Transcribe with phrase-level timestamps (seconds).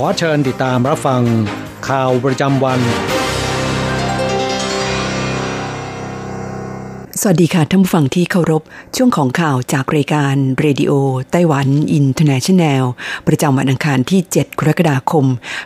[0.00, 1.22] ขอเชิญติดตามรับฟัง
[1.88, 2.80] ข่าวประจำวัน
[7.20, 8.62] สวัสดีค่ะท่านผู้ฟังที่เคารพ
[8.96, 12.84] ช่วงของข่าวจากรายการ Radio Taiwan International
[13.26, 15.24] ประจำวันอังคารที่ 7 กรกฎาคม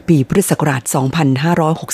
[0.09, 0.83] ปีพุทธศักราช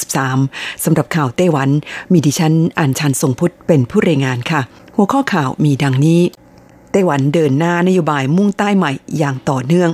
[0.06, 1.68] 2563 สำหรับข่าวไต้หวัน
[2.12, 4.60] มีดิฉันอัญชันทรงพุทธเป็นผู้รายงานค่ะ
[4.96, 6.20] หัวข้อข่าวมีดังนี้
[6.92, 9.92] ไต้หวันเดินหน้านโยบายมุ่งใต้ใหม่อย่างต่อเนื่อง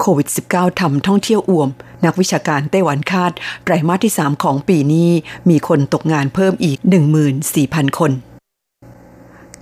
[0.00, 1.68] โควิด -19 ทำท่องเที่ยวอ่วม
[2.04, 3.32] นักวิชาการไต้หวันคาด
[3.64, 5.10] ไตรมาสที่ 3 ของปีนี้
[5.50, 6.78] มีคนตกงานเพิ่มอีก
[7.38, 8.12] 14,000 คน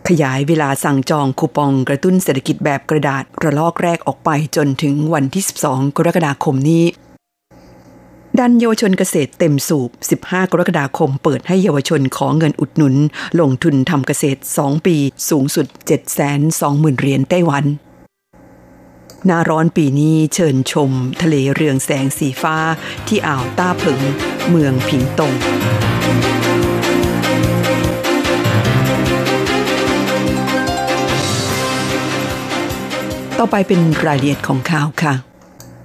[0.08, 6.84] ขยายเวลาสั่งจองคูปองกระตุ้นเศรษฐกิจแบบกระดาษระลอกแรกออกไปจนถึงวันที่ 12 กรกฎาคมนี้
[8.38, 9.90] ดันเยาวชนเกษตรเต็มสูบ
[10.22, 12.94] 15 กรกฎาคมเปิดให้เยาวชนขอเงินอุดหนุน
[13.40, 14.96] ลงทุนทำเกษตร 2 ปี
[15.30, 15.66] สูงสุด
[16.34, 17.64] 720,000 เหรียญไต้หวัน
[19.26, 20.90] หน้าร้อนปีนี้เชิญชม
[21.22, 22.56] ทะเลเรืองแสงสีฟ้า
[23.08, 24.00] ที่อ่าวต้าผิง
[24.48, 25.34] เมืองผิงตง
[33.38, 35.14] ต่อไปเป็นรายละเอียดของข่าวค่ะ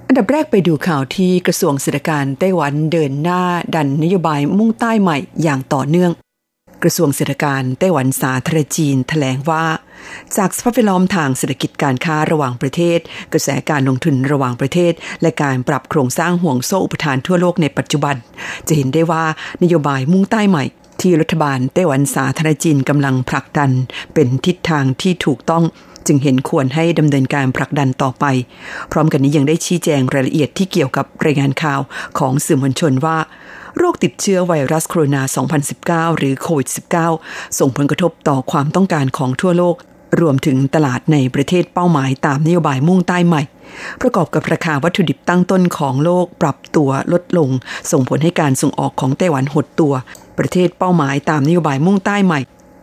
[0.08, 3.42] อันดับแรกไปดูข่าวที่กระทรวงเศรษฐการไต้หวันเดินหน้า
[3.76, 6.12] ดันนโยบายมุ่งใต้ใหม่อย่างต่อเนื่อง
[6.84, 9.66] กระทรวงเศรษฐการไต้หวันสาธารณจีนแถลงว่า
[10.38, 13.00] จากสภาพแวดล้อมทางเศรษฐกิจการค้าระหว่างประเทศ
[13.34, 18.16] กระแสการลงทุนระหว่างประเทศ และการปรับโครงสร้างห่วงโซ่อุปทานทั่วโลกในปัจจุบัน
[18.68, 19.24] จะเห็นได้ว่า
[19.64, 20.64] นโยบายมุ่งใต้ใหม่
[21.02, 23.72] ที่รัฐบาลไต้หวันสาธารณจีนกำลังผลักดัน
[24.14, 25.64] เป็นทิศทางที่ถูกต้อง
[26.08, 28.26] จึงเห็นควรให้ดำเนินการผลักดันต่อไป
[28.92, 31.80] พร้อมกันนี้ยังได้ชี้แจงรายละเอียดที่เกี่ยวกับรายงานข่าว
[32.20, 33.18] ของสื่อมวลชนว่า
[33.78, 35.22] โรคติดเชื้อไวรัสโคโรนา
[36.10, 36.70] 2019 หรือโควิด
[37.14, 39.76] -19 ส่งผลกระทบต่อความต้องการของทั่วโลก
[40.22, 43.42] รวมถึงตลาดในประเทศเป้าหมายตามนโยบายมุ่งใต้ใหม่
[44.02, 47.50] ประกอบกับราคาวัตถุดิบตั้งต้นของโลกปรับตัวลดลง
[47.92, 49.94] ส่งผลให้การส่งออกของไต้หวันหดตัว
[50.40, 52.40] ประเทศเป้าหมายตามนโยบายมุ่งใต้ใหม่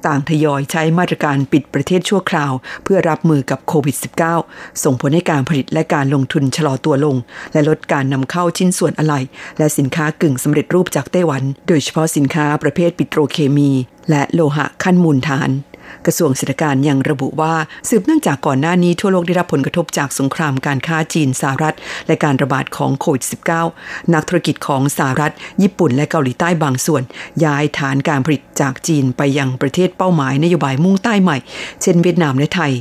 [0.07, 2.53] ต่างทยอยใช้มาตรการปิดประเทศชั่วคราว
[2.85, 3.97] เพื่อรับมือกับโควิด
[4.39, 7.17] -19 ส่งผลให้การผลิตและการลงทุนชะลอตัวลง
[7.53, 9.21] และลดการนำเข้าชิ้นส่วนอะไหล่
[9.59, 13.71] และสินค้ากึ่งสำเร็จรูปจากไต้หวัน โดยเฉพาะสินค้าประเภทปิโตรเคมี
[14.11, 15.51] และโลหะขั้นมูลฐาน
[16.07, 17.55] กระทรวงเศรษฐการยังระบุว่า
[17.89, 21.75] สืบเนื่องจากก่อนหน้านี้ทั่วโลกได้รับผลกระทบจากสงครามการค้าจีนสหรัฐ
[22.07, 23.25] และการระบาดของโควิด
[23.69, 27.03] -19 นักธุรกิจของสหรัฐ ญี่ปุ่นและเกาหลีใต้บางส่วน
[27.45, 31.37] ย้ายฐานการผลิตจากจีนไปยังประเทศเป้าหมายนโยบายมุ่งใต้ใหม่
[31.83, 32.73] เช่นเวียดนามและไทย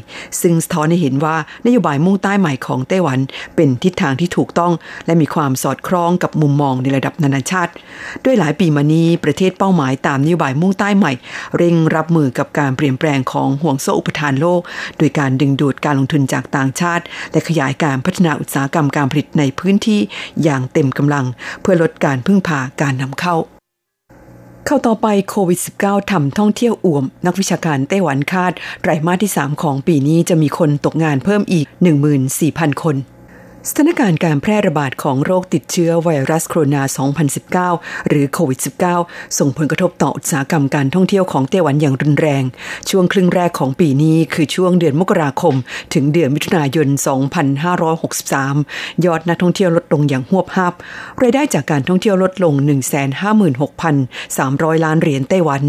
[0.41, 1.35] ซึ่งสะท้อนให้เห็นว่า
[1.65, 3.19] นโยบายมุ่งใต้ใหม่ของไต้หวัน
[3.55, 4.73] เป็นทิศทางที่ถูกต้อง
[5.05, 7.71] และมีความสอดคล้องกับมุมมองในระดับนานาชาติ
[8.25, 11.13] ด้วยหลายปีมานี้ประเทศเป้าหมายตามนโยบายมุ่งใต้ใหม่
[11.57, 14.61] เร่งรับมือกับการเปลี่ยนแปลงของห่วงโซ่อุปทานโลก
[14.97, 19.99] โดยการดึงดูดการลงทุนจากต่างชาติ และขยายการพัฒนาอุตสาหกรรมการผลิตในพื้นที่
[20.43, 21.25] อย่างเต็มกำลัง
[21.61, 23.35] เพื่อลดการพึ่งพาการนำเข้า
[24.65, 28.51] เข้าต่อไปโควิด -19 ทำท่องเที่ยวอ่วม นักวิชาการไต้หวันคาด
[28.81, 31.67] ไตรมาสที่ 3 ของปีนี้จะมีคนตกงานเพิ่มอีก
[32.23, 32.95] 14,000 คน
[33.69, 36.81] สถานการณ์การแพร่ระบาดของโรคติดเชื้อไวรัสโคโรนา
[37.69, 38.59] 2019 หรือโควิด
[38.97, 42.43] -19 ส่งผลกระทบต่ออุตสาหกรรมการท่องเที่ยวของไต้หวันอย่างรุนแรง
[42.89, 45.55] ช่วงครึ่งแรกของปีนี้คือช่วงเดือนมกราคม
[45.93, 46.87] ถึงเดือนมิถุนายน
[48.15, 50.73] 2563 ยอดนักท่องเที่ยวลดลงอย่างหวบหับ
[51.21, 52.53] รายได้จากการท่องเที่ยวลดลง
[53.69, 55.61] 156,300 ล้านเหรียญไต้หวัน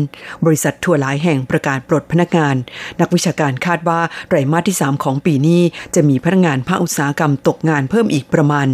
[0.44, 2.54] บริษัททัวร์หลายแห่งประกาศปลดพนักงาน
[3.00, 5.62] นักวิชาการคาดว่าไตรมาสที่ 3 ของปีนี้
[5.94, 8.66] จะมีพนักงานภาคอุตสาหกรรมตกงานเพิ่มอีกประมาณ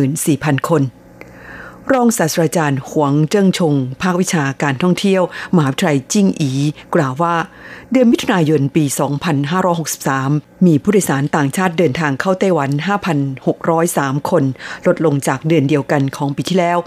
[0.00, 0.82] 14,000 คน
[1.92, 5.22] รองศาสตราจารย์หวงเจิ้งชง ภาควิชาการท่องเที่ยว
[5.54, 6.52] มหาวิทยาลัยจิ้งอี
[6.94, 7.36] กล่าวว่า
[7.92, 8.84] เดือนมิถุนายนปี
[9.94, 12.70] 2563มีผู้โดยสารต่างชาติเดินทางเข้าไต้หวัน
[13.50, 14.44] 5,603 คน
[14.86, 16.78] ลดลงจากเดือนเดียวกันของปีที่แล้ว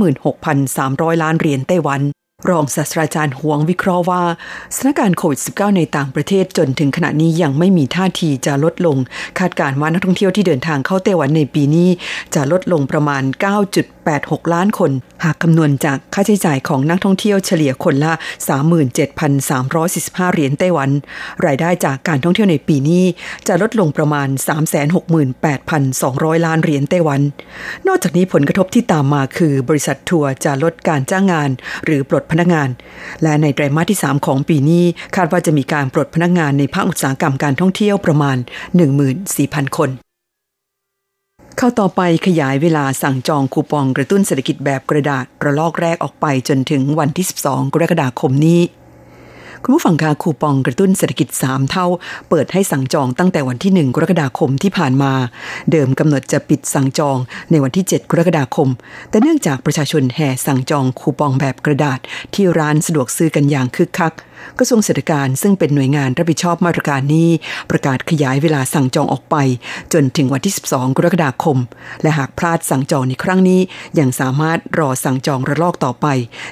[0.04, 2.02] 156,300 ล้านเหรียญไต้หวัน
[2.50, 4.24] รองศาสตราจารย์หวงวิเคราะห์ว่า
[4.76, 8.98] สถานการณ์โควิด -19 ในต่างประเทศจนถึงขณะนี้ยังไม่มีท่าทีจะลดลง
[9.40, 11.90] คาดการณ์ว่านักท่องเที่ยวที่เดินทางเข้าไต้หวันในปีนี้
[12.36, 13.24] จะลดลงประมาณ
[13.88, 14.92] 9.86 ล้านคน
[15.24, 18.14] หากคำนวณจากค่าใช้จ่ายของนักท่องเที่ยวเฉลี่ยคนละ
[19.08, 20.90] 37,345 เหรียญไต้หวัน
[21.46, 23.04] รายได้จากการท่องเที่ยวในปีนี้
[23.48, 24.28] จะลดลงประมาณ
[25.42, 27.22] 368,200 ล้านเหรียญไต้หวัน
[27.88, 31.50] นอกจากนี้ผลกระทบที่ตามมาคือบริษัททัวร์จะลดการจ้างงาน
[31.86, 32.70] หรือปลดพนักงาน
[33.24, 34.84] และในไตรมาสที่ 3 ของปีนี้
[35.16, 38.38] คาดว่าจะมีการปลดพนักงานในภาคอุตสาหกรรมการท่องเที่ยวประมาณ
[39.08, 39.90] 14,000 คน
[41.58, 48.62] เข้าต่อไปขยายเวลาสั่งจองคูปองกระตุ้นเศรษฐกิจแบบกระดาษระลอกแรกออกไปจนถึงวันที่ 12 กรกฎาคมนี้
[49.64, 51.88] คุณผู้ฟังคะคูปองกระตุ้นเศรษฐกิจ 3 เท่า
[52.30, 55.14] เปิดให้สั่งจองตั้งแต่วันที่ 1 กรกฎาคมที่ผ่านมา
[55.72, 57.18] เดิมกำหนดจะปิดสั่งจอง
[57.52, 58.70] ในวันที่ 7 กรกฎาคม
[59.10, 62.00] แต่เนื่องจากประชาชนแห่สั่งจองคูปองแบบกระดาษ
[62.34, 64.14] ที่ร้านสะดวกซื้อกันอย่างคึกคัก
[64.60, 67.30] กระทรวงเศรษฐการซึ่งเป็นหน่วยงานรับผิดชอบมาตรการนี้
[67.70, 69.36] ประกาศขยายเวลาสั่งจองออกไป
[69.94, 71.58] จนถึงวันที่ 12 กรกฎาคม
[72.02, 73.62] และหากพลาดสั่งจองในครั้งนี้
[74.00, 76.08] ยังสามารถรอสั่งจองระลอกต่อไป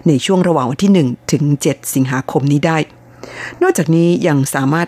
[0.07, 2.77] ในช่วงระหว่างวันที่ 1 ถึง 7 สิงหาคมนี้ได้
[3.61, 4.87] นอกจากนี้ยังสามารถ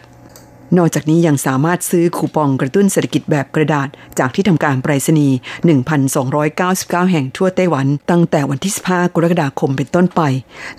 [0.78, 3.88] นอกจากนี้ยังสามารถซื้อคูปองกระตุ้นเศรษฐกิจแบบกระดาษ
[4.20, 5.36] จากที่ทำการไปรษณีย์
[6.40, 10.22] 1,299 แห่งทั่วไต้หวัน ตั้งแต่วันที่ 15 กรกฎาคมเป็นต้นไป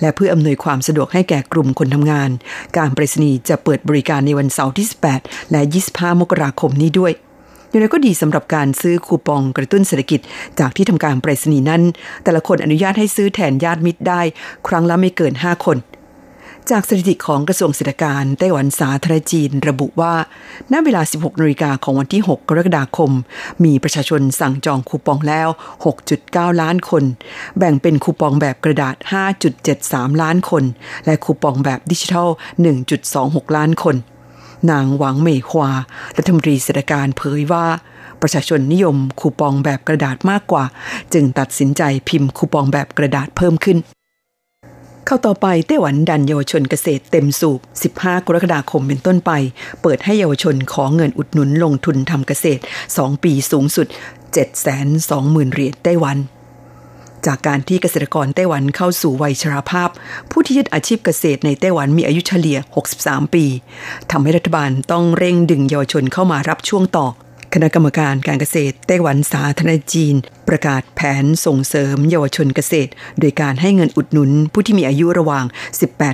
[0.00, 2.30] และเพื่ออำนวยความสะดวกให้แก่กลุ่มคนทำงาน
[2.76, 4.86] การไปรษณีย์จะเปิดบริการในวันเสาร์ที่
[5.18, 5.60] 18 และ
[5.92, 7.12] 25 มกราคมนี้ด้วย
[7.68, 10.20] อย่างไรก็ดีสำหรับการซื้อคูปองกระตุ้นเศรษฐกิจ
[10.60, 11.82] จากที่ทำการไปรษณีย์นั้น
[12.24, 14.20] แต่ละคนอนุญาตให้ซื้อแทนญาติมิตรได้
[14.68, 15.76] ครั้งละไม่เกิน 5 คน
[16.70, 20.14] จากสถิติของกระทรวงเศรษฐการไต้หวันสาธารณจีนระบุว่า
[20.72, 23.10] ณ เวลา 16นาฬิกาของวันที่ 6 กรกฎาคม
[23.64, 25.48] มีประชาชนสั่งจองคูปองแล้ว
[26.04, 27.04] 6.9 ล้านคน
[27.58, 28.94] แบ่งเป็นคูปองแบบกระดาษ
[29.58, 30.64] 5.73 ล้านคน
[31.06, 32.28] และคูปองแบบดิจิทัล
[32.92, 33.96] 1.26 ล้านคน
[34.70, 35.70] นางหวังเมยควา
[36.16, 37.66] รัฐมนตรีเศรษฐการเผยว่า
[38.22, 40.64] ประชาชนนิยมคูปองแบบกระดาษมากกว่า
[41.12, 43.78] จึงตัดสินใจพิมพ์คูปองแบบกระดาษเพิ่มขึ้น
[45.06, 47.60] เข้าต่อไปไต้หวันดันเยาวชนเกษตรเต็มสูบ
[47.94, 49.32] 15 กรกฎาคมเป็นต้นไป
[49.82, 52.62] เปิดให้เยาวชนขอเงินอุดหนุนลงทุนทำเกษตร
[52.92, 53.86] 2 ปีสูงสุด
[54.70, 56.16] 720,000 เหรียญไต้หวัน
[57.26, 59.88] จากการที่เกษตรกรไต้หวันเข้าสู่วัยชราภาพ
[60.30, 62.58] ผู้ที่ยึดอาชีพเกษตรในไต้หวันมีอายุเฉลี่ย
[62.96, 63.44] 63 ปี
[64.10, 67.06] ทำให้รัฐบาลต้องเร่งดึงเยาวชนเข้ามารับช่วงต่อ
[67.54, 70.14] คณะกรรมการการเกษตรไต้หวันสาธารณจีน
[70.48, 75.44] ประกาศแผนส่งเสริมเยาวชนเกษตร โดยการให้เงินอุดหนุนผู้ที่มีอายุระหว่าง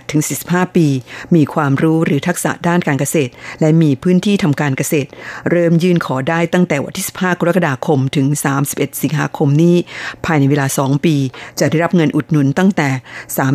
[0.05, 0.87] 18-45 ปี
[1.35, 5.09] มีความรู้หรือทักษะด้านการเกษตร และมีพื้นที่ทำการเกษตร
[5.51, 8.27] เริ่มยื่นขอได้ตั้งแต่วันที่ 15 กรกฎาคมถึง
[8.65, 9.77] 31 สิงหาคมนี้
[10.25, 11.17] ภายในเวลา 2 ปี
[11.61, 12.89] จะได้รับเงินอุดหนุนตั้งแต่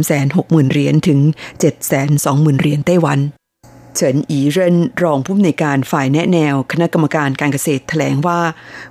[0.03, 1.19] 360,000เหรียญถึง
[1.89, 3.19] 720,000เหรียญไต้หวัน
[3.95, 8.39] เฉินอีเรนรองผู้อำนวยการฝ่ายแนะแนว คณะกรรมการการเกษตรแถลงว่า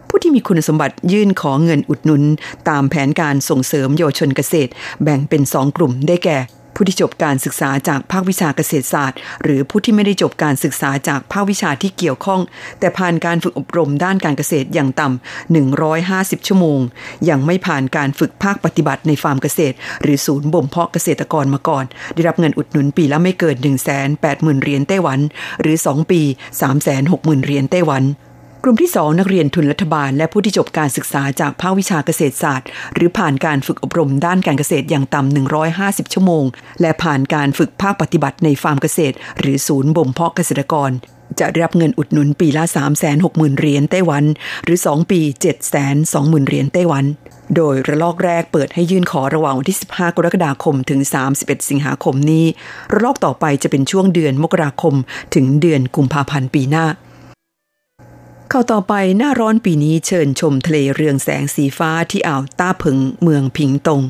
[0.09, 2.23] ผู้ที่มีคุณสมบัติยื่นขอเงินอุดหนุน
[2.69, 4.71] ตามแผนการส่งเสริมเยาวชนเกษตร
[5.03, 6.39] แบ่งเป็นสองกลุ่มได้แก่
[6.83, 12.41] ผู้ที่จบการศึกษาจากภาควิชาเกษตรศาสตร์ หรือผู้ที่ไม่ได้จบการศึกษาจากภาควิชาที่เกี่ยวข้อง
[12.81, 16.81] แต่ผ่านการฝึกอบรมด้านการเกษตรอย่างต่ำ150 ชั่วโมง
[17.29, 21.85] ยังไม่ผ่านการฝึกภาคปฏิบัติในฟาร์มเกษตร หรือศูนย์บ่มเพาะเกษตรกรมาก่อน
[22.15, 23.57] ได้รับเงินอุดหนุนปีละไม่เกิน
[24.05, 25.21] 180,000เหรียญไต้หวัน
[25.61, 26.21] หรือ 2 ปี
[26.83, 28.05] 360,000เหรียญไต้หวัน
[28.65, 35.35] กลุ่มที่ 2 นักเรียนทุนรัฐบาล และผู้ที่จบการศึกษาจากภาควิชาเกษตรศาสตร์ หรือผ่านการฝึกอบรมด้านการเกษตรอย่างต่ำ
[35.71, 36.45] 150 ชั่วโมง
[36.81, 40.91] และผ่านการฝึกภาคปฏิบัติในฟาร์มเกษตร หรือศูนย์บ่มเพาะเกษตรกร
[41.41, 42.65] จะได้รับเงินอุดหนุนปีละ
[43.13, 44.25] 360,000 เหรียญไต้หวัน
[44.65, 45.21] หรือ 2 ปี
[45.85, 47.05] 720,000 เหรียญไต้หวัน
[47.57, 51.01] โดยระลอกแรกเปิดให้ยื่นขอระหว่างวันที่ 15 กรกฎาคมถึง
[51.35, 52.45] 31 สิงหาคมนี้
[52.93, 54.95] ระลอกต่อไปจะเป็นช่วงเดือนมกราคม
[55.35, 56.87] ถึงเดือนกุมภาพันธ์ปีหน้า
[58.53, 64.03] เข้าต่อไปหน้าร้อนปีนี้เชิญชมทะเลเรืองแสงสีฟ้าที่อ่าวต้าผึงเมืองผิงตง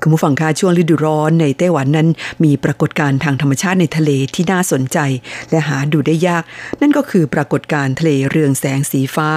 [0.00, 2.08] คุณผู้ฟังคะช่วงฤดูร้อนในไต้หวันนั้น
[2.44, 4.98] มีปรากฏการณ์ทางธรรมชาติในทะเลที่น่าสนใจ
[5.50, 6.42] และหาดูได้ยาก
[6.80, 9.30] นั่นก็คือปรากฏการณ์ทะเลเรืองแสงสีฟ้า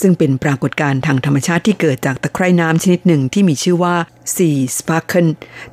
[0.00, 3.96] ซึ่งเป็นปรากฏการณ์ทางธรรมชาติที่เกิดจากตะไคร่น้ำชนิดหนึ่งที่มีชื่อว่า
[4.34, 5.28] sea sparkle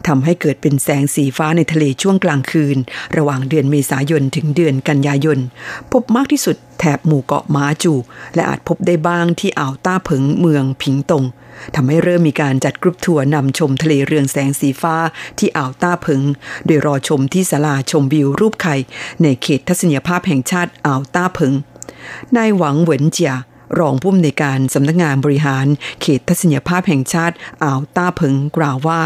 [0.08, 2.78] ทำให้เกิดเป็นแสงสีฟ้าในทะเลช่วงกลางคืน
[3.18, 5.40] ระหว่างเดือนเมษายนถึงเดือนกันยายน
[5.92, 7.94] พบมากที่สุดแถบหมู่เกาะม้าจู
[8.36, 11.24] และอาจพบได้บ้างที่อ่าวต้าเผิงเมืองผิงตง
[11.76, 14.96] ทำให้เริ่มมีการจัดกรุ๊ปทัวร์นำชมทะเลเรืองแสงสีฟ้า
[15.38, 16.22] ที่อ่าวต้าเผิง
[16.66, 18.76] โดยรอชมที่ศาลาชมวิวรูปไข่
[19.22, 21.54] ในเขตทัศนียภาพแห่งชาติอ่าวต้าเผิง
[22.38, 23.34] นายหวังเหวินเจีย
[23.80, 25.66] รองผู้อำนวยการสำนักงานบริหาร
[26.02, 29.02] เขตทัศนียภาพแห่งชาติอ่าวต้าเผิงกล่าวว่า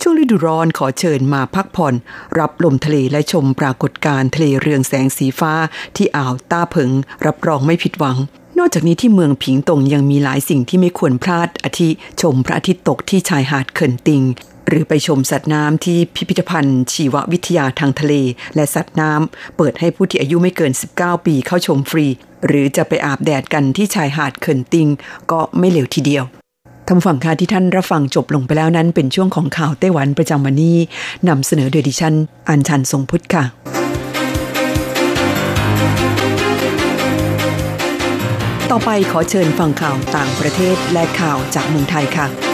[0.00, 1.94] ช่วงฤดูร้อนขอเชิญมาพักผ่อน
[2.38, 5.52] รับลมทะเลและชมปรากฏการณ์ทะเลเรืองแสงสีฟ้า
[5.96, 6.90] ที่อ่าวต้าเผิง
[7.26, 8.16] รับรองไม่ผิดหวัง
[8.58, 11.88] นอกจากนี้ที่เมืองผิงตงยังมีหลายสิ่งที่ไม่ควรพลาดอาทิ
[12.20, 14.22] ชมพระอาทิตย์ตกที่ชายหาดเขินติง
[14.68, 18.14] หรือไปชมสัตว์น้ำที่พิพิธภัณฑ์ ชีววิทยาทางทะเล
[18.54, 22.06] และสัตว์น้ำเปิดให้ผู้ที่อายุไม่เกิน 19 ปีเข้าชมฟรี
[22.46, 24.88] หรือจะไปอาบแดดกันที่ชายหาดเขินติง
[25.30, 26.24] ก็ไม่เหลวทีเดียว
[26.88, 30.76] ทำฝั่งค่าที่ท่านรับฟังจบลงไปแล้วนั้นเป็นช่วงของข่าวไต้หวันประจำวันนี้
[31.28, 32.14] นำเสนอโดยดิฉัน
[32.48, 33.44] อัญชันทรงพุทธค่ะ
[38.70, 42.51] ต่อไปขอเชิญฟังข่าวต่างประเทศและข่าวจากเมืองไทยค่ะ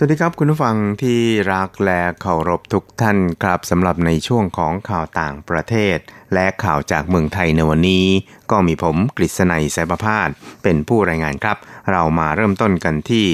[0.00, 1.20] สวัสดีครับ คุณผู้ฟังที่
[1.52, 5.96] รักและเคารพทุกท่านครับสำหรับในช่วงของข่าวต่างประเทศ
[6.34, 8.06] และข่าวจากเมืองไทยในวันนี้
[8.50, 10.28] ก็มีผมกฤษณัยสายประพาส
[10.62, 11.56] เป็นผู้รายงานครับ
[11.90, 13.26] เรามาเริ่มต้นกันที่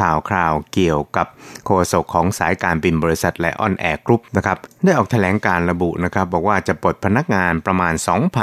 [0.00, 1.26] ข่าวคราวเกี่ยวกับ
[1.64, 7.94] โฆษกของสายการบินบริษัท Lion Air Group นะครับได้ออกแถลงการณ์ระบุนะครับบอกว่าจะปลดพนักงานประมาณ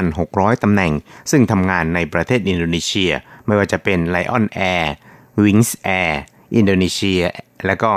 [0.07, 0.93] 2,600ตำแหน่ง
[1.31, 3.11] ซึ่งทำงานในประเทศอินโดนีเซีย
[3.45, 6.21] ไม่ว่าจะเป็น Lion Air Wings Air
[6.55, 7.21] อินโดนีเซีย
[7.65, 7.91] และก็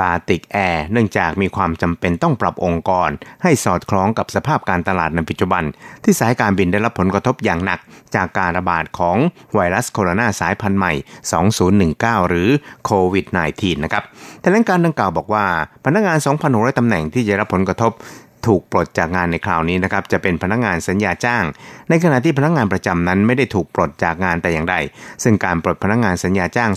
[0.00, 3.10] Batik Air เนื่องจากมีความจำเป็นต้องปรับองค์กร
[3.42, 5.62] ให้สอดคล้องกับสภาพการตลาดในปัจจุบัน
[6.04, 7.80] ที่สายการบินได้รับผลกระทบอย่างหนัก
[8.14, 9.16] จากการระบาดของ
[9.54, 10.92] ไวรัสโคโรนาสายพันธุ์ใหม่
[11.62, 12.48] 2019 หรือ
[12.84, 14.04] โควิด -19 นะครับ
[14.42, 15.44] แถลงการณ์ดังกล่าวบอกว่า
[15.84, 17.92] พนักงาน 2,600ตำแหน่งที่จะรับผลกระทบ
[18.46, 21.44] ถูกปลดจากงานในคราวนี้นะครับจะเป็นพนักงานสัญญาจ้าง
[21.88, 24.76] ในขณะที่พนักงานประจำนั้นไม่ได้ถูกปลดจากงานแต่อย่างใด
[25.22, 26.70] ซึ่งการปลดพนักงานสัญญาจ้าง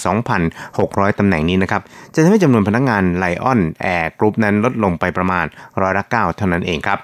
[0.55, 1.81] 2,600ตำแหน่งนี้นะครับ
[2.13, 5.45] จะทำให้จำนวนพนักงาน Lion Air Group นั้นลดลงไปประมาณ
[5.81, 6.99] ร้อยละ9เท่านั้นเองครับ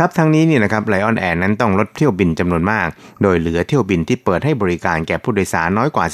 [0.00, 2.88] ครับทางนี้เนี่ยนะครับ Lion Air นั้นต้องลดเที่ยวบินจำนวนมาก
[3.22, 6.06] โดยเหลือเที่ยวบินที่เปิดให้บริการแก่ผู้โดยสารน้อยกว่า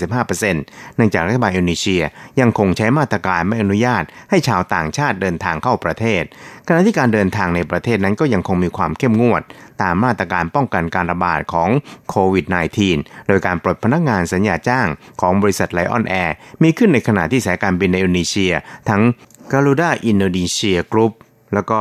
[0.43, 2.03] 15%เนื่องจากรัฐบาลอินโดนีเซีย
[2.41, 6.23] ยังคงใช้มาตรการไม่อนุญาต ให้ชาวต่างชาติเดินทางเข้าประเทศ
[6.67, 9.43] ขณะที่การเดินทางในประเทศนั้นก็ยังคงมีความเข้มงวด
[9.83, 11.69] ตามมาตรการป้องกันการระบาดของ
[12.11, 12.47] โควิด
[12.87, 14.87] -19 โดยการปลดพนักงานสัญญาจ้าง
[15.21, 18.53] ของบริษัท Lion Air มีขึ้นในขณะที่สายการบินในอินโดนีเซีย
[18.89, 19.03] ทั้ง
[19.53, 21.13] Garuda Indonesia Group
[21.55, 21.81] แล้วก็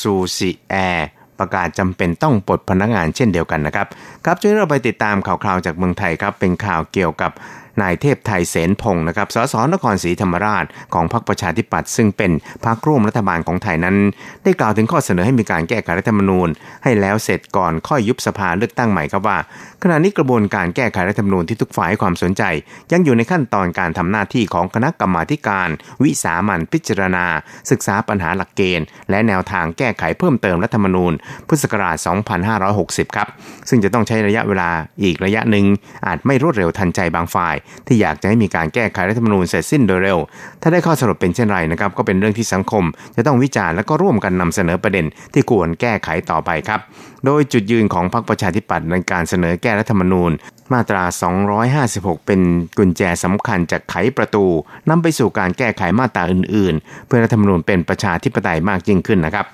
[0.00, 1.08] Susi Air
[1.42, 3.86] ประกาศจำเป็นต้องปลดพนักงานเช่นเดียวกันนะครับ
[4.24, 7.32] ครับช่วยเราไปติดตามข่าวคราวจากเมืองไทยครับเป็นข่าวเกี่ยวกับ
[7.80, 10.64] นายเทพไทยเสนพงศ์นะครับสสนครศรีธรรมราช
[10.94, 12.30] ของพรรคประชาธิปัตย์ซึ่งเป็น
[12.64, 13.96] พรรคร่วมรัฐบาลของไทยนั้น
[14.44, 16.48] ได้กล่าวถึงข้อเสนอให้มีการแก้ไขรัฐธรรมนูญ
[16.84, 19.38] ให้แล้วเสร็จก่อนค่อยยุบสภาเลือกตั้งใหม่ครับว่า
[19.82, 22.42] ขณะนี้กระบวนการแก้ไขรัฐธรรมนูญที่ทุกฝ่ายความสนใจ
[22.92, 25.68] ยังอยู่ในขั้นตอนการทำหน้าที่ของคณะกรรมาการ
[26.02, 27.26] วิสามันพิจารณา
[27.70, 31.12] ศึกษาปัญหาหลักเกณฑ์ และแนวทางแก้ไขเพิ่มเติมรัฐธรรมนูญ
[31.48, 31.96] พุทธศักราช
[32.56, 33.28] 2560 ครับ
[33.68, 34.70] ซึ่งจะต้องใช้ระยะเวลา
[35.02, 35.66] อีกระยะหนึ่ง
[36.06, 37.54] อาจไม่รวดเร็วทันใจบางฝ่าย
[37.86, 40.18] ที่อยากจะให้มีการแก้ไขรัฐธรรมนูญเสร็จสิ้นโดยเร็ว
[40.62, 42.84] ถ้าได้ข้อสรุปเป็นเช่นไรนะครับก็เป็นเรื่องที่สังคม
[43.16, 46.80] จะต้องวิจารณ์และก็ร่วมกันนำเสนอประเด็นที่ควรแก้ไขต่อไปครับ
[47.24, 50.30] โดยจุดยืนของพรรคประชาธิปัตย์ในการเสนอแก้รัฐธรรมนูญ
[50.72, 51.04] มาตรา
[51.64, 52.40] 256 เป็น
[52.78, 54.44] กุญแจสำคัญจากไขประตู
[54.88, 59.46] นำไปสู่การแก้ไขมาตราอื่น ๆ เพื่อรัฐธรรมนูญเป็นประชาธิปไตยมากยิ่งขึ้นนะครับ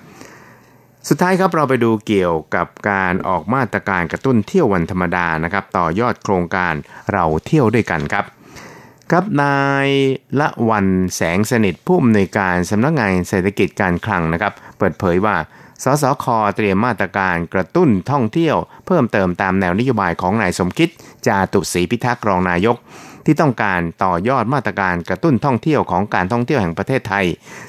[1.07, 6.73] สุดท้ายครับเราไปดูเกี่ยวกับการออกมาตรการกระตุ้นเที่ยววันธรรมดานะครับ ต่อยอดโครงการ
[7.13, 8.25] เราเที่ยวด้วยกันครับ
[9.11, 9.87] ครับนาย
[10.39, 15.35] ละวันแสงสนิทผู้อำนวยการสำนักงานเศรษฐกิจการคลังนะครับ เปิดเผยว่า
[15.83, 16.25] สสค
[16.55, 20.89] เตรียมมาตรการกระตุ้นท่องเที่ยว เพิ่มเติมตามแนวนโยบายของนายสมคิด
[21.27, 22.75] จาตุศรีพิทักษ์รองนายก
[23.25, 27.25] ที่ต้องการต่อยอดมาตรการกระตุ้นท่องเที่ยวของการท่องเที่ยวแห่งประเทศไทย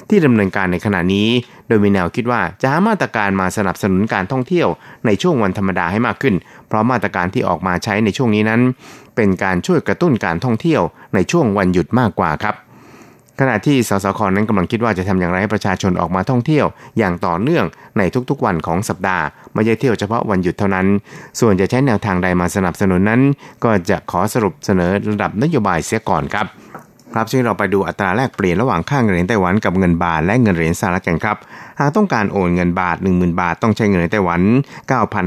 [0.09, 1.29] ที่ดำเนินการในขณะนี้
[1.67, 4.67] โดยมีแนวคิดว่าจะหามาตรการมาสนับสนุนการท่องเที่ยว
[5.05, 6.35] ในช่วงวันธรรมดาให้มากขึ้น
[6.67, 8.61] เพราะมาตรการที่ออกมาใช้ในช่วงนี้นั้น
[9.15, 10.81] เป็นการช่วยกระตุ้นการท่องเที่ยว
[11.15, 12.55] ในช่วงวันหยุดมากกว่าครับ
[13.43, 16.65] ขณะที่สสคนั้นกำลังคิดว่าจะทำอย่างไรให้ประชาชนออกมาท่องเที่ยว
[16.97, 17.65] อย่างต่อเนื่อง
[17.97, 20.87] ในทุกๆวันของสัปดาห์ ไม่ใช่เที่ยวเฉพาะวันหยุดเท่านั้น
[21.39, 23.21] ส่วนจะใช้แนวทางใดมาสนับสนุนนั้น
[23.63, 26.45] ก็จะขอสรุปเสนอระดับนโยบายเสียก่อนครับ
[27.13, 31.37] ครับช่วยเราไปดูอัตราแลกเปลี่ยนระหว่างค่าเงินเหรียญไต้หวันกับเงินบาทและเงินเหรียญสหรัฐกันครับ
[31.79, 34.41] หากต้องการโอนเงินบาท 10,000 บาทต้องใช้เงินไต้หวัน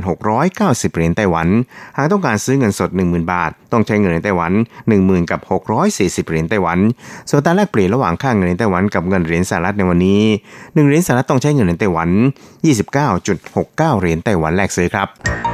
[0.04, 1.48] 9,690 เหรียญไต้หวัน
[1.96, 4.52] หากต้องการซื้อเงินสด 10,000 บาท ต้องใช้เงินไต้หวัน
[4.90, 5.40] 10,000กับ
[5.84, 6.78] 640 เหรียญไต้หวัน
[7.28, 10.22] ส่วนอัตราแลกเปลี่ยนระหว่างค่าเงินไต้หวันกับเงินเหรียญสหรัฐในวันนี้
[10.56, 12.08] 1เหรียญสหรัฐต้องใช้เงินไต้หวัน
[12.84, 15.53] 29.69 เหรียญไต้หวันแลกซื้อครับ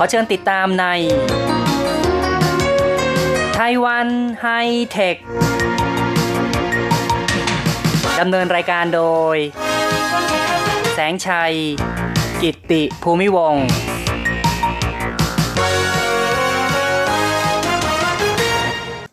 [0.00, 0.86] ขอเชิญติดตามใน
[3.56, 4.08] ไต้หวัน
[4.42, 4.48] ไฮ
[4.90, 5.16] เทค
[8.20, 9.02] ดำเนินรายการโด
[9.34, 9.36] ย
[10.94, 11.54] แสงชัย
[12.42, 13.54] กิตติภูมิวง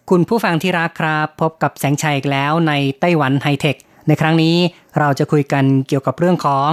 [0.10, 3.76] คุณผู้ฟังที่รักครับ พบกับแสงชัยอีกแล้วในไต้หวันไฮเทค
[4.08, 4.56] ในครั้งนี้
[5.00, 6.70] เราจะคุยกันเกี่ยวกับเรื่องของ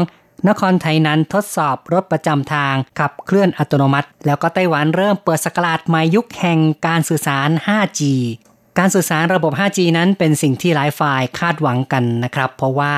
[0.49, 8.01] นครไทยนั้นทดสอบรถประจำทางขับเคลื่อนอัตโนมัติ แล้วก็ไต้หวันเริ่มเปิดสกราดใหม่ยุคแห่งการสื่อสาร 5G
[8.79, 12.95] การสื่อสารระบบ 5G นั้นเป็นสิ่งที่หลายฝ่ายคาดหวังกันนะครับ เพราะว่า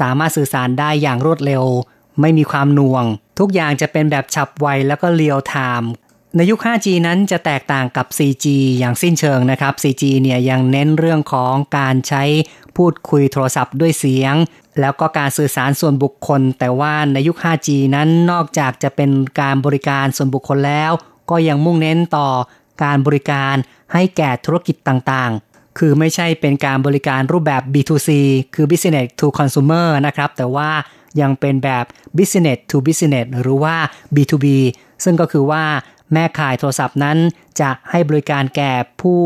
[0.00, 1.64] สามารถสื่อสารได้อย่างรวดเร็ว
[2.20, 3.04] ไม่มีความหน่วง
[3.38, 5.90] ทุกอย่างจะเป็นแบบฉับไวแล้วก็เรียลไทม์
[6.36, 8.46] ในยุค 5G นั้นจะแตกต่างกับ 4G
[8.78, 12.22] อย่างสิ้นเชิงนะครับ 4G เนี่ยยังเน้นเรื่องของการใช้
[12.76, 14.34] พูดคุยโทรศัพท์ด้วยเสียง
[14.80, 20.92] แล้วก็การสื่อสารส่วนบุคคล แต่ว่าในยุค 5G นั้นนอกจากจะเป็นการบริการส่วนบุคคลแล้ว
[21.30, 22.28] ก็ยังมุ่งเน้นต่อ
[22.84, 23.54] การบริการ
[23.92, 28.10] ให้แก่ธุรกิจต่างๆ คือไม่ใช่เป็นการบริการรูปแบบ B2C
[28.54, 30.70] คือ business to consumer นะครับ แต่ว่า
[31.20, 31.84] ยังเป็นแบบ
[32.16, 33.76] business to business หรือว่า
[34.14, 34.46] B2B
[35.04, 35.64] ซึ่งก็คือว่า
[36.12, 37.18] แม่ขายโทรศัพท์นั้น
[37.60, 39.22] จะให้บริการแก่ผู้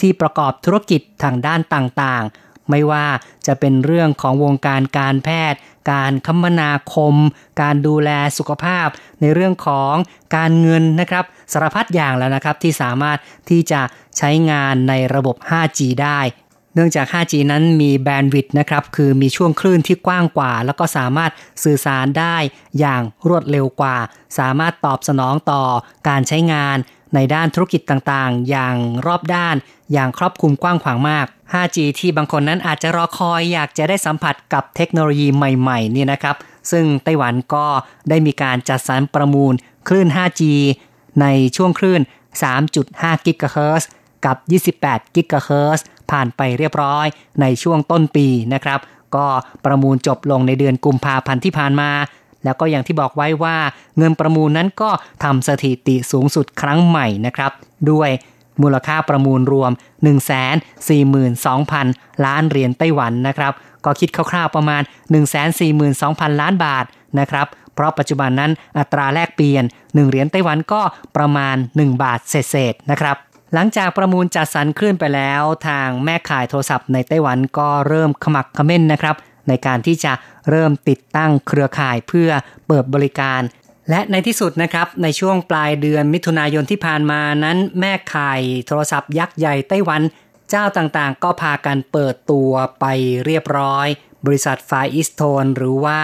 [0.00, 3.06] ที่ประกอบธุรกิจทางด้านต่างๆ ไม่ว่า
[3.46, 5.58] จะเป็นเรื่องของวงการการแพทย์
[5.92, 7.14] การคมนาคม
[7.60, 8.88] การดูแลสุขภาพ
[9.20, 9.94] ในเรื่องของ
[10.36, 13.80] การเงินนะครับสารพัดอย่างแล้วนะครับที่สามารถที่จะ
[14.18, 16.20] ใช้งานในระบบ 5G ได้
[16.74, 21.30] เนื่องจาก 5G นั้นมีแบนด์วิดต์นะครับ คือมีช่วงคลื่นที่กว้างกว่า แล้วก็สามารถ
[21.64, 22.36] สื่อสารได้
[22.78, 23.96] อย่างรวดเร็วกว่า
[24.38, 25.62] สามารถตอบสนองต่อ
[26.08, 26.76] การใช้งาน
[27.14, 29.56] ในด้านธุรกิจต่างๆ อย่างรอบด้าน
[29.92, 36.36] อย่างครอบคลุมกว้างขวางมาก 5G ที่บางคนนั้นอาจจะรอคอยอยากจะได้สัมผัสกับเทคโนโลยีใหม่ๆนี่นะครับ
[36.70, 37.66] ซึ่งไต้หวันก็
[38.08, 39.54] ได้มีการจัดสรรประมูล
[39.88, 40.42] คลื่น 5G
[41.20, 42.00] ในช่วงคลื่น
[42.62, 43.88] 3.5 กิกะเฮิรตซ์
[44.24, 44.36] กับ
[44.78, 47.06] 28 กิกะเฮิรตซ์ผ่านไปเรียบร้อย
[47.40, 48.80] ในช่วงต้นปีนะครับ
[49.16, 49.26] ก็
[49.64, 51.90] ประมูลจบลงในเดือนกุมภาพันธ์ที่ผ่านมา
[52.44, 53.56] แล้วก็อย่างที่บอกไว้ว่า
[53.98, 54.90] เงินประมูลนั้นก็
[55.24, 57.52] ทำสถิติสูงสุดครั้งใหม่นะครับ
[57.90, 58.10] ด้วย
[58.62, 59.72] มูลค่าประมูลรวม
[60.98, 63.52] 142,000 ล้านเหรียญไต้หวันนะครับ
[63.84, 64.82] ก็คิดคร่าวๆประมาณ
[65.60, 66.84] 142,000 ล้านบาท
[67.18, 70.82] นะครับ เพราะปัจจุบันนั้นอัตราแลกเปลี่ยน 1 เหรียญไต้หวันก็
[71.16, 73.16] ประมาณ 1 บาทเศษๆนะครับ
[73.54, 79.14] หลังจากประมูลจัดสรรคลื่นไปแล้ว ทางแม่ขายโทรศัพท์ในไต้หวันก็เริ่มขมักขม้นนะครับ
[79.48, 80.12] ในการที่จะ
[80.50, 82.30] เริ่มติดตั้งเครือข่ายเพื่อ
[82.66, 83.40] เปิดบริการ
[83.90, 90.02] และในที่สุดนะครับในช่วงปลายเดือนมิถุนายนที่ผ่านมานั้น แม่ข่ายโทรศัพท์ยักษ์ใหญ่ไต้หวัน
[90.50, 92.50] เจ้าต่างๆ ก็พากันเปิดตัว
[92.80, 92.84] ไป
[93.24, 93.86] เรียบร้อย
[94.26, 96.00] บริษัทฟาอิสโทนหรือว่า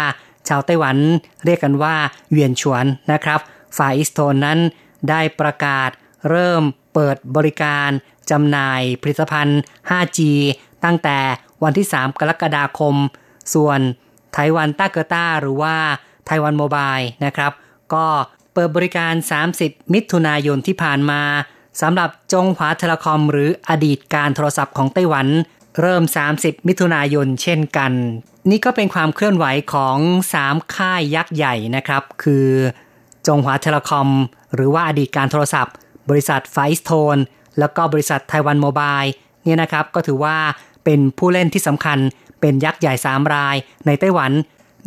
[0.49, 0.97] ชาวไต้หวัน
[1.45, 1.97] เรียกกันว่า
[2.33, 3.41] เวียนฉวนนะครับ
[3.77, 4.59] ฟาอิสโทนนั้น
[5.09, 5.91] ได้ประกาศ
[6.31, 6.63] เริ่ม
[6.95, 7.91] เปิดบริการ
[8.31, 10.21] จำหน่ายผลิตภัณฑ์ 5G
[10.85, 11.19] ตั้งแต่
[11.63, 12.95] วันที่ 3 กรกฎาคม
[13.55, 13.81] ส่วน
[14.35, 15.77] ไต้หวันต้าเกอต้าหรือว่า
[16.27, 17.53] ไต้หวันโมบายนะครับ
[17.95, 18.07] ก็
[18.53, 19.15] เปิดบริการ
[19.53, 21.23] 30 มิถุนายนที่ผ่านมา
[21.81, 25.27] สำหรับจงหวา Telecom หรืออดีตการโทรศัพท์ของไต้หวัน
[25.81, 26.03] เริ่ม
[26.37, 27.93] 30 มิถุนายนเช่นกัน
[28.51, 29.99] นี่ก็เป็นความเคลื่อนไหวของ
[30.37, 32.49] 3 ค่ายยักษ์ใหญ่นะครับ คือ
[33.27, 34.09] จงหวา Telecom
[34.55, 35.75] หรือว่าอดีตการโทรศัพท์
[36.11, 37.17] บริษัท FarEasTone
[37.59, 39.01] แล้วก็บริษัท Taiwan Mobile
[39.45, 40.37] เนี่ยนะครับก็ถือว่า
[40.85, 41.99] เป็นผู้เล่นที่สำคัญ
[42.41, 44.33] เป็นยักษ์ใหญ่ 3 รายในไต้หวัน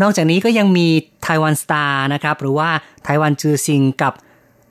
[0.01, 0.87] นอกจากนี้ก็ยังมี
[1.23, 2.69] Taiwan Star นะครับ หรือว่า
[3.03, 4.13] 台灣之星กับ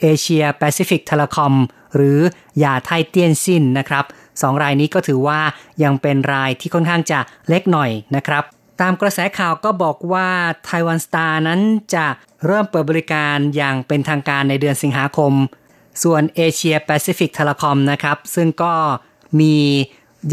[0.01, 1.55] Asia Pacific Telecom
[1.95, 2.19] หรือ
[2.63, 4.05] 亞太電信นะครับ
[4.43, 5.41] สองรายนี้ก็ถือว่า
[5.83, 8.45] ยังเป็นรายที่ค่อนข้างจะเล็กหน่อยนะครับ
[8.81, 10.29] ตามกระแสข่าวก็บอกว่า
[10.65, 11.61] Taiwan Star นั้น
[11.95, 12.07] จะ
[12.47, 15.33] เริ่มเปิดบริการอย่างเป็นทางการในเดือนสิงหาคม
[16.03, 18.75] ส่วน Asia Pacific Telecom นะครับ ซึ่งก็
[19.41, 19.57] มี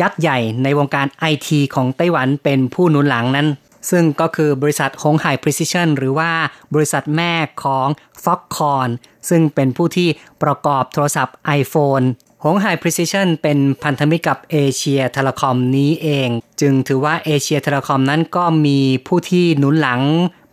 [0.02, 3.48] ยักษ์ใหญ่ในวงการไอทีของไต้หวันเป็นผู้หนุนหลังนั้น
[3.92, 6.32] ซึ่งก็คือบริษัทหงไห่ Precision หรือว่า
[6.74, 7.88] บริษัทแม่ของ
[8.24, 8.90] Foxconn
[9.30, 10.10] ซึ่งเป็นผู้ที่
[10.44, 12.06] ประกอบโทรศัพท์ iPhone
[12.44, 16.30] หงไห่ Precision เป็นพันธมิตรกับ Asia Telecom นี้เอง
[16.62, 20.02] จึงถือว่า Asia Telecom นั้นก็มีผู้ที่หนุนหลัง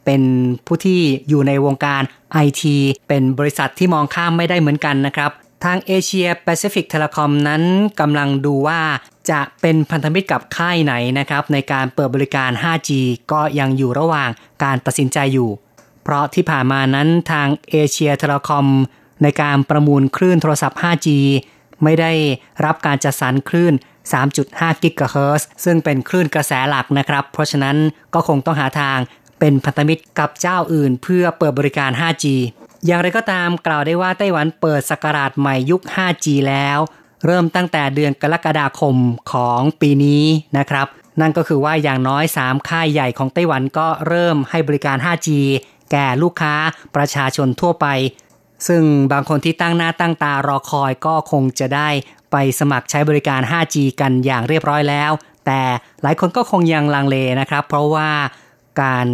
[0.05, 0.23] เป็น
[0.67, 2.77] ผู้ที่อยู่ในวงการไอที
[3.09, 5.31] เป็นบริษัทที่มองข้ามไม่ได้เหมือนกันนะครับ
[5.65, 7.63] ทาง Asia Pacific Telecom นั้น
[8.01, 8.81] กำลังดูว่า
[9.31, 12.91] จะเป็นพันธมิตรกับค่ายไหนนะครับในการเปิดบริการ 5G
[13.33, 14.31] ก็ยังอยู่ระหว่าง
[14.65, 15.51] การตัดสินใจอยู่
[16.03, 18.67] เพราะที่ผ่านมานั้นทาง Asia Telecom
[19.23, 21.09] ในการประมูลคลื่นโทรศัพท์ 5G
[21.83, 22.13] ไม่ได้
[22.65, 23.75] รับการจัดสรรคลื่น
[24.29, 27.77] 3.5 กิกะเฮิรตซ์ซึ่งเป็นคลื่นกระแสหลักนะครับ เพราะฉะนั้น
[28.15, 28.99] ก็คงต้องหาทาง
[29.41, 32.27] เป็นพันธมิตรกับเจ้าอื่นเพื่อเปิดบริการ 5G
[32.87, 36.79] อย่างไรก็ตามกล่าวได้ว่าไต้หวันเปิดสกราชใหม่ยุค 5G แล้ว
[37.27, 38.97] เริ่มตั้งแต่เดือนกรกฎาคม
[39.33, 40.25] ของปีนี้
[40.59, 40.87] นะครับ
[41.21, 45.29] นั่นก็คือว่าอย่างน้อย 3 ค่ายใหญ่ของไต้หวันก็เริ่มให้บริการ 5G
[45.91, 46.55] แก่ลูกค้า
[46.97, 47.87] ประชาชนทั่วไป
[48.69, 51.89] ซึ่งบางคนที่ตั้งหน้าตั้งตารอคอยก็คงจะได้
[52.33, 55.11] ไปสมัครใช้บริการ 5G กันอย่างเรียบร้อยแล้ว
[55.47, 55.61] แต่
[56.03, 58.11] หลายคนก็คงยังลังเลนะครับ เพราะว่า
[58.83, 59.07] การ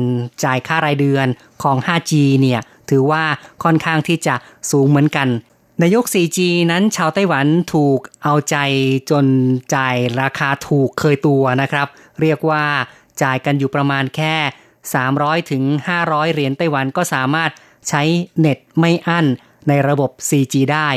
[0.44, 1.26] จ่ายค่ารายเดือน
[1.62, 3.24] ของ 5G เนี่ย ถือว่า
[3.64, 4.34] ค่อนข้างที่จะ
[4.70, 5.28] สูงเหมือนกัน
[5.80, 6.38] ในยุค 4G
[6.70, 8.56] นั้นชาวไต้หวันถูกเอาใจ
[9.10, 9.26] จน
[9.74, 11.88] จ่ายราคาถูกเคยตัวนะครับ
[12.20, 12.64] เรียกว่า
[13.22, 14.34] จ่ายกันอยู่ประมาณแค่
[14.92, 15.62] 300 ถึง
[15.98, 17.50] 500 เหรียญไต้หวันก็สามารถ
[17.88, 18.02] ใช้
[18.38, 19.26] เน็ตไม่อั้น
[19.68, 20.88] ในระบบ 4G ได้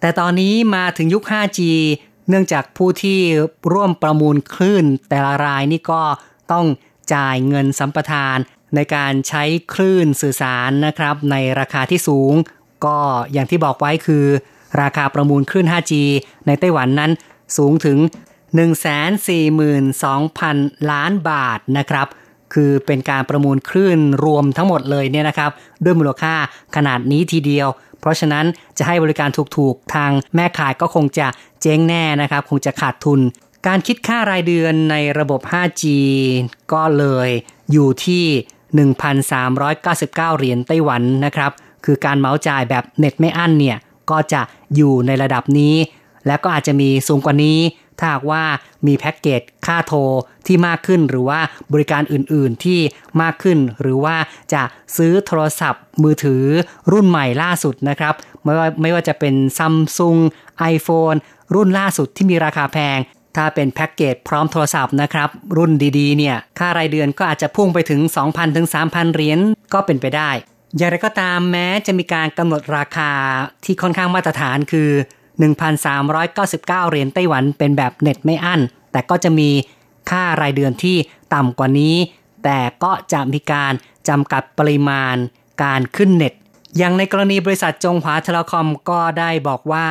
[0.00, 1.60] แต่ตอนนี้มาถึงยุค 5G
[2.28, 3.20] เนื่องจากผู้ที่
[3.72, 6.02] ร่วมประมูลคลื่นแต่ละรายนี่ก็
[6.52, 6.66] ต้อง
[7.14, 8.38] จ่ายเงินสัมปทาน
[8.74, 12.32] ในการใช้คลื่นสื่อสารนะครับ ในราคาที่สูง
[12.84, 12.98] ก็
[13.32, 14.24] อย่างที่บอกไว้คือ
[14.82, 15.92] ราคาประมูลคลื่น 5G
[16.46, 17.10] ในไต้หวันนั้น
[17.56, 17.98] สูงถึง
[19.64, 22.06] 142,000 ล้านบาทนะครับ
[22.54, 25.50] คือเป็นการประมูลคลื่นรวมทั้งหมดเลยเนี่ยนะครับ
[25.84, 26.34] ด้วยมูลค่า
[26.76, 27.68] ขนาดนี้ทีเดียว
[28.00, 28.44] เพราะฉะนั้น
[28.78, 31.28] จะให้บริการถูกๆ ทางแม่ขายก็คงจะ
[31.60, 33.20] เจ๊งแน่นะครับ คงจะขาดทุน
[33.66, 35.84] การคิดค่ารายเดือนในระบบ 5G
[36.72, 37.28] ก็เลย
[37.72, 38.24] อยู่ที่
[38.82, 41.52] 1,399 เหรียญไต้หวันนะครับ
[41.84, 43.76] คือการเมาจ่ายแบบเน็ตไม่อั้นเนี่ย
[44.10, 44.42] ก็จะ
[44.76, 45.74] อยู่ในระดับนี้
[46.26, 47.58] และก็อาจจะมีสูงกว่านี้
[47.98, 48.42] ถ้าหากว่า
[48.86, 50.00] มีแพ็กเกจค่าโทร
[50.46, 51.40] ที่มากขึ้นหรือว่า
[51.72, 52.78] บริการอื่นๆที่
[53.22, 54.16] มากขึ้น หรือว่า
[54.52, 54.62] จะ
[54.96, 56.44] ซื้อโทรศัพท์ มือถือ
[56.92, 60.16] รุ่นใหม่ล่าสุดนะครับไม่ว่าไม่ว่าจะเป็นซัมซุง
[60.74, 61.18] iPhone
[61.54, 62.98] รุ่นล่าสุดที่มีราคาแพง
[63.36, 69.38] ถ้าเป็นแพ็กเกจพร้อมโทรศัพท์นะครับ รุ่นดีๆ เนี่ย ค่ารายเดือนก็อาจจะพุ่งไปถึง 2,000 ถึง 3,000 เหรียญ
[69.74, 70.30] ก็เป็นไปได้
[70.76, 73.12] อย่างไรก็ตามแม้จะมีการกำหนดราคา
[73.64, 74.90] ที่ค่อนข้างมาตรฐานคือ
[75.84, 78.60] 1,399 เหรียญไต้หวันเป็นแบบเน็ตไม่อั้น
[78.92, 79.50] แต่ก็จะมี
[80.10, 80.96] ค่ารายเดือนที่
[81.34, 81.96] ต่ำกว่านี้
[82.44, 83.72] แต่ก็จะมีการ
[84.08, 85.16] จำกัดปริมาณ
[85.62, 86.34] การขึ้นเน็ต
[86.78, 89.88] อย่างในกรณีบริษัทจงหวาเทเลคอมก็ได้บอกว่า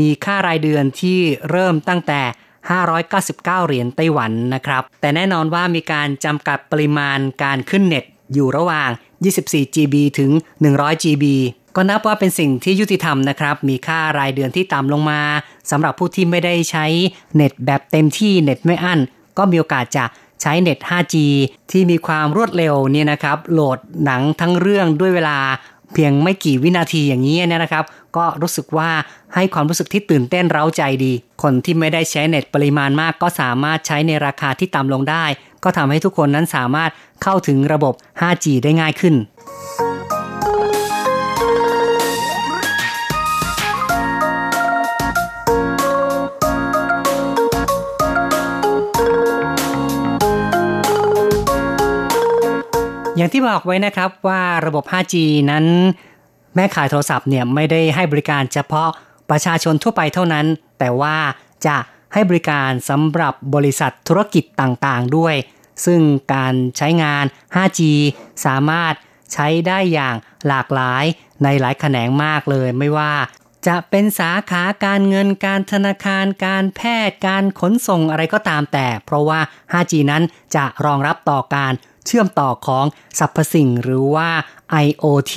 [0.00, 1.20] มีค่ารายเดือนที่
[1.50, 2.20] เริ่มตั้งแต่
[2.66, 8.90] 599 เหรียญไต้หวันนะครับ แต่แน่นอนว่ามีการจำกัดปริมาณการขึ้นเน็ตอยู่ระหว่าง
[9.32, 10.30] 24 GB ถึง
[10.68, 11.24] 100 GB
[11.76, 15.20] ก็นับว่าเป็นสิ่งที่ยุติธรรมนะครับ มีค่ารายเดือนที่ต่ำลงมา
[15.70, 16.86] สำหรับผู้ที่ไม่ได้ใช้
[17.34, 19.00] เน็ตแบบเต็มที่เน็ตไม่อั้น
[19.38, 20.04] ก็มีโอกาสจะ
[20.42, 21.14] ใช้เน็ต 5G
[21.70, 25.38] ที่มีความรวดเร็วเนี่ยนะครับ โหลดหนังทั้งเรื่องด้วยเวลา
[25.94, 27.84] เพียงไม่กี่วินาทีอย่างนี้เนี่ยนะครับ
[28.16, 28.90] ก็รู้สึกว่า
[29.34, 35.24] ให้ความรู้สึกที่ตื่นเต้นเร้าใจดี คนที่ไม่ได้ใช้เน็ตปริมาณมาก ก็สามารถใช้ในราคาที่ต่ำลงได้
[35.64, 36.90] ก็ทำให้ทุกคนนั้นสามารถ
[37.22, 39.14] เข้าถึงระบบ 5G ได้ง่ายขึ้น
[53.16, 55.14] อย่างที่บอกไว้นะครับว่าระบบ 5G
[55.50, 55.64] นั้น
[56.58, 58.88] แม่ขายโทรศัพท์เนี่ยไม่ได้ให้บริการเฉพาะ
[59.30, 60.46] ประชาชนทั่วไปเท่านั้น
[60.78, 61.16] แต่ว่า
[61.66, 61.76] จะ
[62.12, 65.34] ให้บริการสำหรับบริษัทธุรกิจต่างๆด้วย
[65.86, 66.00] ซึ่ง
[66.34, 67.24] การใช้งาน
[67.56, 67.80] 5G
[68.44, 68.94] สามารถ
[69.32, 70.14] ใช้ได้อย่าง
[70.48, 71.04] หลากหลาย
[71.44, 73.12] ในหลายแขนงมากเลยไม่ว่า
[73.66, 79.40] จะเป็นสาขาการเงินการธนาคารการแพทย์การขนส่งอะไรก็ตามแต่ เพราะว่า
[79.72, 80.22] 5G นั้น
[80.56, 81.72] จะรองรับต่อการ
[82.08, 82.84] เชื่อมต่อของ
[83.18, 84.28] สรรพสิ่งหรือว่า
[84.84, 85.34] IoT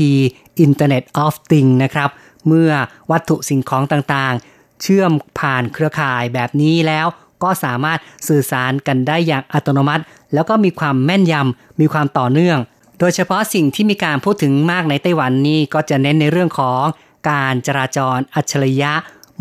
[0.65, 2.09] Internet of Things นะครับ
[2.47, 2.71] เมื่อ
[3.11, 7.07] วัตถุสิ่งของต่างๆ เชื่อมผ่านเครือข่ายแบบนี้แล้ว
[7.43, 10.03] ก็สามารถสื่อสารกันได้อย่างอัตโนมัติ
[10.33, 12.59] แล้วก็มีความแม่นยำมีความต่อเนื่อง
[12.99, 16.83] โดยเฉพาะสิ่งที่มีการพูดถึงมากในไต้หวันนี่ก็จะเน้นในเรื่องของ
[17.29, 18.93] การจราจรอัจฉริยะ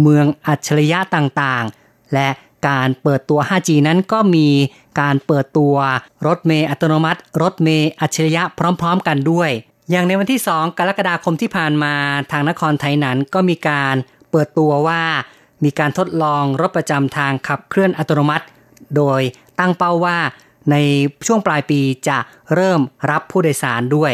[0.03, 2.29] เมืองอัจฉริยะต่างๆ และ
[2.68, 4.49] การเปิดตัว 5G นั้นก็มี
[5.01, 5.75] การเปิดตัว
[6.27, 8.42] รถเมย์อัตโนมัติ รถเมย์อัจฉริยะ
[8.81, 9.51] พร้อม ๆ กันด้วย
[9.90, 11.94] อย่างในวันที่ 2 กรกฎาคมที่ผ่านมา
[12.31, 13.94] ทางนครไทยนั้นก็มีการ
[14.31, 15.03] เปิดตัวว่า
[15.64, 18.44] มีการทดลองรถประจำทางขับเคลื่อนอัตโนมัติ
[18.96, 19.20] โดย
[19.59, 20.18] ตั้งเป้าว่า
[20.70, 20.77] ใน
[21.27, 22.18] ช่วงปลายปีจะ
[22.55, 24.12] เริ่มรับผู้โดยสารด้วย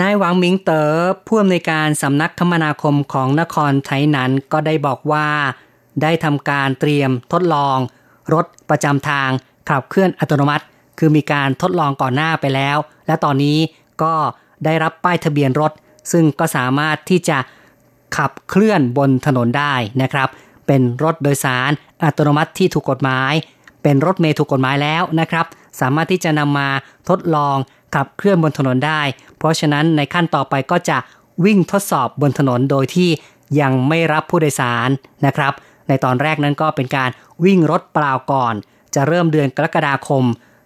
[0.00, 5.26] นายหวังมิงเตอ๋อผู้อำนวยการสำนักคมนาคมของนครไทยนั้นก็ได้บอกว่า
[6.02, 7.78] ได้ทำการเตรียมทดลอง
[8.34, 9.30] รถประจำทาง
[9.68, 10.64] ขับเคลื่อนอัตโนมัติ
[10.98, 13.58] คือมีการทดลองก่อนหน้าไปแล้ว และตอนนี้
[14.02, 14.14] ก็
[14.64, 15.72] ได้รับป้ายทะเบียนรถ
[16.12, 17.38] ซึ่งก็สามารถที่จะ
[18.16, 20.28] ขับเคลื่อนบนถนนได้นะครับ
[20.66, 21.70] เป็นรถโดยสาร
[22.04, 23.32] อัตโนมัติที่ถูกกฎหมาย
[23.82, 25.46] เป็นรถเมล์ถูกกฎหมายแล้วนะครับ
[25.80, 26.68] สามารถที่จะนำมา
[27.08, 27.56] ทดลอง
[27.94, 29.00] ขับเคลื่อนบนถนนได้
[29.38, 30.98] เพราะฉะนั้นในขั้นต่อไปก็จะ
[31.44, 33.10] วิ่งทดสอบบนถนนโดยที่
[33.60, 34.88] ยังไม่รับผู้โดยสาร
[35.26, 35.52] นะครับ
[35.88, 37.10] ในตอนแรกนั้นก็เป็นการ
[37.44, 38.54] วิ่งรถเปล่าก่อน
[38.94, 40.24] จะเริ่มเดือนกรกฎาคม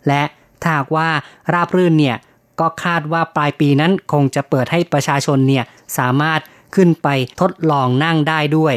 [0.09, 0.23] และ
[0.63, 1.09] ถ้าว่า
[1.53, 2.17] ราบรื่นเนี่ย
[2.61, 5.65] ก็คาดว่าปลายปีนั้นคงจะเปิดให้ประชาชนเนี่ย
[5.99, 6.41] สามารถ
[6.75, 7.09] ขึ้นไป
[7.41, 8.75] ทดลองนั่งได้ด้วย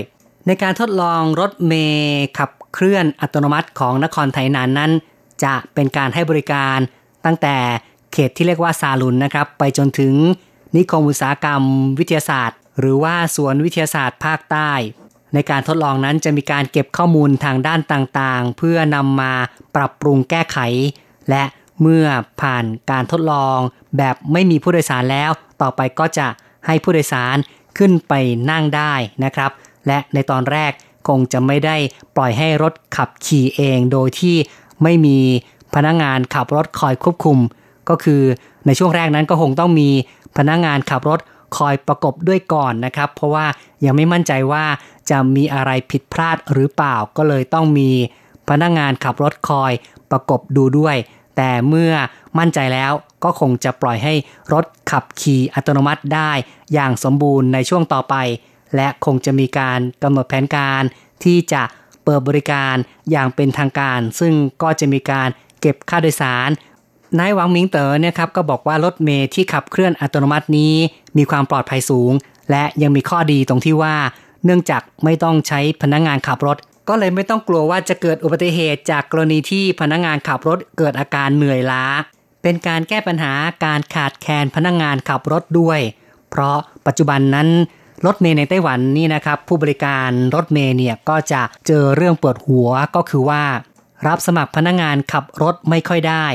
[0.48, 4.92] ในการทดลองรถเมย์ขับเคลื่อนอัตโนมัติของนครไทยนานนั้น
[5.44, 6.78] จะเป็นการให้บริการ
[7.26, 7.56] ตั้งแต่
[8.14, 10.14] เขตที่เรียกว่าซาลุนนะครับไปจนถึง
[10.76, 11.62] นิคมอุตสาหกรรม
[12.00, 14.72] วิทยาศาสตร์ หรือว่าสวนวิทยาศาสตร์ภาคใต้
[15.34, 19.34] ในการทดลองนั้นจะมีการเก็บข้อมูลทางด้านต่างๆ เพื่อนำมา
[19.76, 20.58] ปรับปรุงแก้ไข
[21.30, 21.44] และ
[21.82, 22.06] เมื่อ
[22.42, 23.58] ผ่านการทดลอง
[23.98, 26.28] แบบไม่มีผู้โดยสารแล้ว ต่อไปก็จะ
[26.66, 27.38] ให้ผู้โดยสาร
[27.78, 28.14] ขึ้นไป
[28.52, 29.52] นั่งได้นะครับ
[29.88, 30.72] และในตอนแรก
[31.08, 31.76] คงจะไม่ได้
[32.16, 34.36] ปล่อยให้รถขับขี่เอง โดยที่
[34.84, 35.18] ไม่มี
[35.76, 37.38] พนักงงานขับรถคอยควบคุม
[37.90, 38.22] ก็คือ
[38.66, 39.90] ในช่วงแรกนั้นก็คงต้องมี
[40.38, 41.20] พนักงงานขับรถ
[41.58, 43.46] คอยประกบด้วยก่อนนะครับ เพราะว่า
[43.86, 44.66] ยังไม่มั่นใจว่า
[45.10, 47.92] จะมีอะไรผิดพลาดหรือเปล่าก็เลยต้องมี
[48.50, 49.72] พนักงงานขับรถคอย
[50.12, 50.98] ประกบดูด้วย
[51.38, 51.94] แต่เมื่อ
[52.38, 52.92] มั่นใจแล้ว
[53.24, 54.14] ก็คงจะปล่อยให้
[54.54, 56.32] รถขับขี่อัตโนมัติได้
[56.74, 58.16] อย่างสมบูรณ์ในช่วงต่อไป
[58.76, 60.82] และคงจะมีการกำหนดแผนการ
[61.24, 61.64] ที่จะ
[62.04, 62.76] เปิดบริการ
[63.12, 65.30] อย่างเป็นทางการ ซึ่งก็จะมีการ
[65.62, 66.50] เก็บค่าโดยสาร
[67.20, 70.74] นายหวังมิงเต๋อเนี่ยครับก็บอกว่ารถเมย์ที่ขับเคลื่อนอัตโนมัตินี้
[71.18, 72.12] มีความปลอดภัยสูง
[72.52, 73.96] และยังมีข้อดีตรงที่ว่า
[74.46, 76.58] เนื่องจากไม่ต้องใช้พนักงงานขับรถ
[76.90, 81.86] ก็เลยไม่ต้องกลัวว่าจะเกิดอุบัติเหตุจากกรณีที่พนักงงานขับรถเกิดอาการเหนื่อยล้า
[82.42, 83.34] เป็นการแก้ปัญหา
[83.66, 85.80] การขาดแคลนพนักงงานขับรถด้วย
[86.30, 87.48] เพราะปัจจุบันนั้น
[88.06, 93.44] รถเมย์ในไต้หวันนี่นะครับ ผู้บริการรถเมย์เนี่ยก็จะเจอเรื่องปวดหัวก็คือว่า
[94.08, 96.26] รับสมัครพนักงงานขับรถไม่ค่อยได้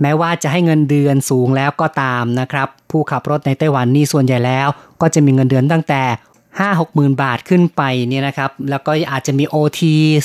[0.00, 4.68] แม้ว่าจะให้เงินเดือนสูงแล้วก็ตามนะครับ ผู้ขับรถในไต้หวันนี่ส่วนใหญ่แล้ว
[5.00, 6.02] ก็จะมีเงินเดือนตั้งแต่
[6.58, 9.80] ห้าหกหมื่นบาทขึ้นไปเนี่ยนะครับ แล้วก็อาจจะมี OT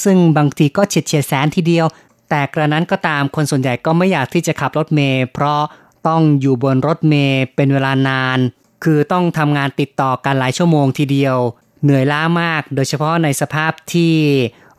[0.05, 1.85] ซึ่งบางทีก็เฉียดเฉียดแสนทีเดียว
[2.29, 5.61] แต่กระนั้นก็ตามคนส่วนใหญ่ก็ไม่อยากที่จะขับรถเมย์เพราะ
[6.07, 8.37] ต้องอยู่บนรถเมย์เป็นเวลานาน
[8.83, 11.37] คือต้องทำงานติดต่อกันหลายชั่วโมงทีเดียว
[11.83, 14.13] เหนื่อยล้ามาก โดยเฉพาะในสภาพที่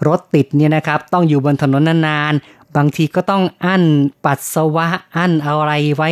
[0.07, 3.85] รถติดเนี่ยนะครับ ต้องอยู่บนถนนนานๆ บางทีก็ต้องอั้น
[4.25, 4.87] ปัสสาวะ
[5.17, 6.11] อั้นอะไรไว้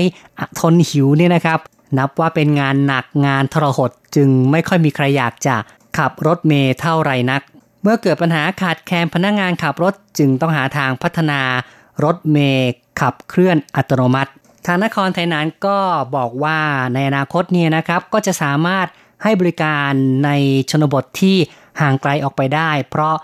[0.58, 1.58] ทนหิวเนี่ยนะครับ
[1.98, 5.56] นับว่าเป็นงานหนักงานทรหดจึงไม่ค่อยมีใครอยากจะ
[5.98, 7.42] ขับรถเมย์เท่าไรนัก
[7.82, 11.40] เมื่อเกิดปัญหาขาดแคลนพนักงงานขับรถจึงต้องหาทางพัฒนา
[12.04, 14.30] รถเมย์ขับเคลื่อนอัตโนมัติ
[14.66, 15.78] ทางนครไทยนั้นก็
[16.16, 16.58] บอกว่า
[16.94, 18.86] ในอนาคตเนี่ยนะครับก็จะสามารถ
[19.22, 19.90] ให้บริการ
[20.24, 20.30] ใน
[20.70, 21.36] ชนบทที่
[21.80, 23.14] ห่างไกลออกไปได้ เพราะ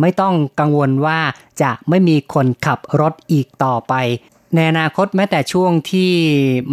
[0.00, 1.20] ไม่ต้องกังวลว่า
[1.62, 3.94] จะไม่มีคนขับรถอีกต่อไป
[4.54, 6.12] ในอนาคตแม้แต่ช่วงที่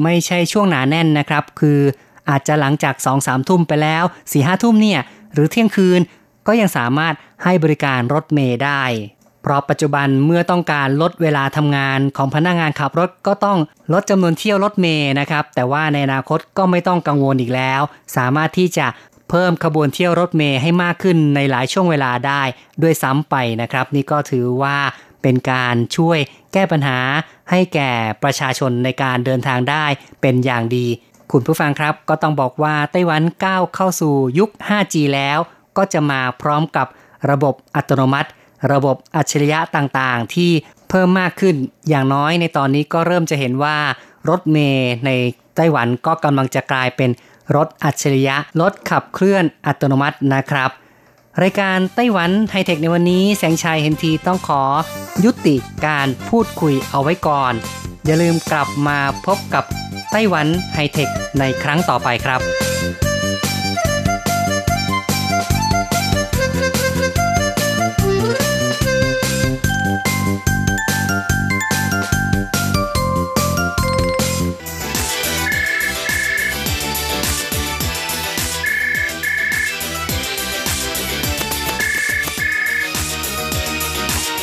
[0.04, 1.80] ไม่ใช่ช่วงหนาแน่นนะครับ คือ
[2.30, 5.00] อาจจะหลังจาก2อสามทุ่มไปแล้ว4ี่ห้าทุ่มเนี่ย
[5.34, 6.02] หรือเที่ยงคืน
[6.48, 7.13] ก็ยังสามารถ
[7.44, 8.84] ให้บริการรถเมย์ได้
[9.42, 13.58] เพราะปัจจุบันเมื่อต้องการลดเวลาทำงานของพนักงานขับรถก็ต้อง
[13.94, 17.82] ลดจำนวนเที่ยวรถเมย์นะครับ แต่ว่าในอนาคตก็ไม่ต้องกังวลอีกแล้ว
[18.18, 18.88] สามารถที่จะ
[19.30, 22.42] เพิ่มขบวนเที่ยวรถเมย์ให้มากขึ้นในหลายช่วงเวลาได้
[22.82, 24.78] ด้วยซ้ำไปนะครับ นี่ก็ถือว่า
[25.21, 26.19] เป็นการช่วย
[26.53, 26.99] แก้ปัญหา
[27.51, 27.91] ให้แก่
[28.23, 29.86] ประชาชนในการเดินทางได้
[30.21, 30.88] เป็นอย่างดี
[31.32, 35.39] คุณผู้ฟังครับก็ต้องบอกว่าไต้หวันก้าวเข้าสู่ยุค 5G แล้ว
[35.77, 36.88] ก็จะมาพร้อมกับ
[37.32, 38.29] ระบบอัตโนมัติ
[38.73, 40.51] ระบบอัจฉริยะต่างๆ ที่
[40.89, 41.55] เพิ่มมากขึ้น
[41.89, 43.77] อย่างน้อยในตอนนี้ก็เริ่มจะเห็นว่า
[44.29, 45.10] รถเมย์ใน
[45.55, 47.10] ไต้หวันก็กำลังจะกลายเป็น
[47.55, 50.71] รถอัจฉริยะ รถขับเคลื่อนอัตโนมัตินะครับ
[51.44, 54.62] รายการไต้หวันไฮเทคในวันนี้แสงชัยเห็นทีต้องขอ
[55.26, 57.54] ยุติการพูดคุยเอาไว้ก่อน
[58.06, 59.63] อย่าลืมกลับมาพบกับ
[60.12, 62.42] ไต้หวันไฮเทคในครั้งต่อไปครับ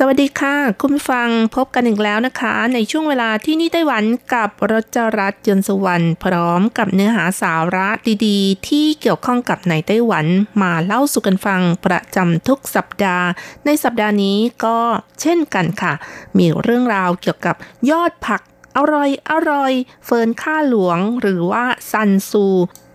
[0.00, 7.88] สวัสดีค่ะ คุณฟังพบกันอีกแล้วนะคะ ในช่วงเวลาที่นี่ไต้หวันกับรจรัสยนสวรรค์พร้อมกับเนื้อหาสาระ
[8.26, 10.26] ดีๆ ที่เกี่ยวข้องกับในไต้หวัน
[10.62, 13.26] มาเล่าสู่กันฟังประจำทุกสัปดาห์
[13.64, 14.78] ในสัปดาห์นี้ก็
[15.20, 15.92] เช่นกันค่ะ
[16.38, 17.56] มีเรื่องราวเกี่ยวกับ
[17.90, 18.42] ยอดผัก
[18.76, 19.72] อร่อยอร่อย
[20.04, 22.46] เฟิร์นข้าหลวงหรือว่าซันซู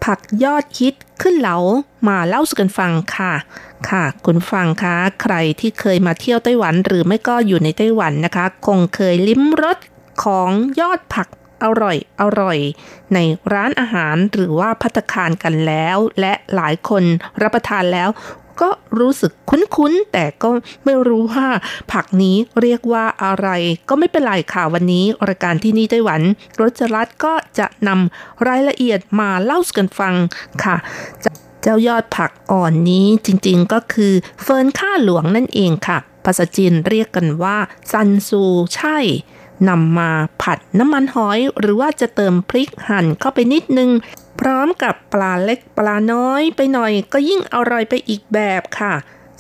[0.03, 1.57] ผักยอดฮิตขึ้นเหลา
[2.07, 3.33] มาเล่าสู่กันฟังค่ะ
[3.89, 9.77] ค่ะคุณฟังคะใครที่เคยมาเที่ยวไต้หวันหรือไม่ก็อยู่ในไต้หวันนะคะ คงเคยลิ้มรส
[10.23, 11.27] ของยอดผัก
[11.63, 12.57] อร่อยอร่อย
[13.13, 13.17] ใน
[13.53, 17.03] ร้านอาหารหรือว่าพัตคารกันแล้ว และหลายคน
[17.41, 18.09] รับประทานแล้ว
[18.61, 18.69] ก็
[18.99, 20.49] รู้สึกคุ้นๆ แต่ก็
[20.85, 21.47] ไม่รู้ว่า
[21.91, 23.47] ผักนี้เรียกว่าอะไร
[23.89, 26.21] ก็ไม่เป็นไรค่ะวันนี้รายการที่นี่ไต้หวัน
[26.59, 30.13] รจรัสก็จะนำรายละเอียดมาเล่าสู่กันฟัง
[30.63, 30.75] ค่ะ
[31.63, 37.57] เจ้ายอดผักอ่อนนี้จริงๆก็คือเฟิร์นข้าหลวงนั่นเองค่ะ ภาษาจีนเรียกกันว่า
[37.91, 38.97] 山蘇菜
[39.69, 43.89] นำมาผัดน้ำมันหอยหรือว่าจะเติมพริกหั่นเข้าไปนิดนึง
[44.39, 48.93] พร้อมกับปลาเล็กปลาน้อยไปหน่อยก็ยิ่งอร่อยไปอีกแบบค่ะ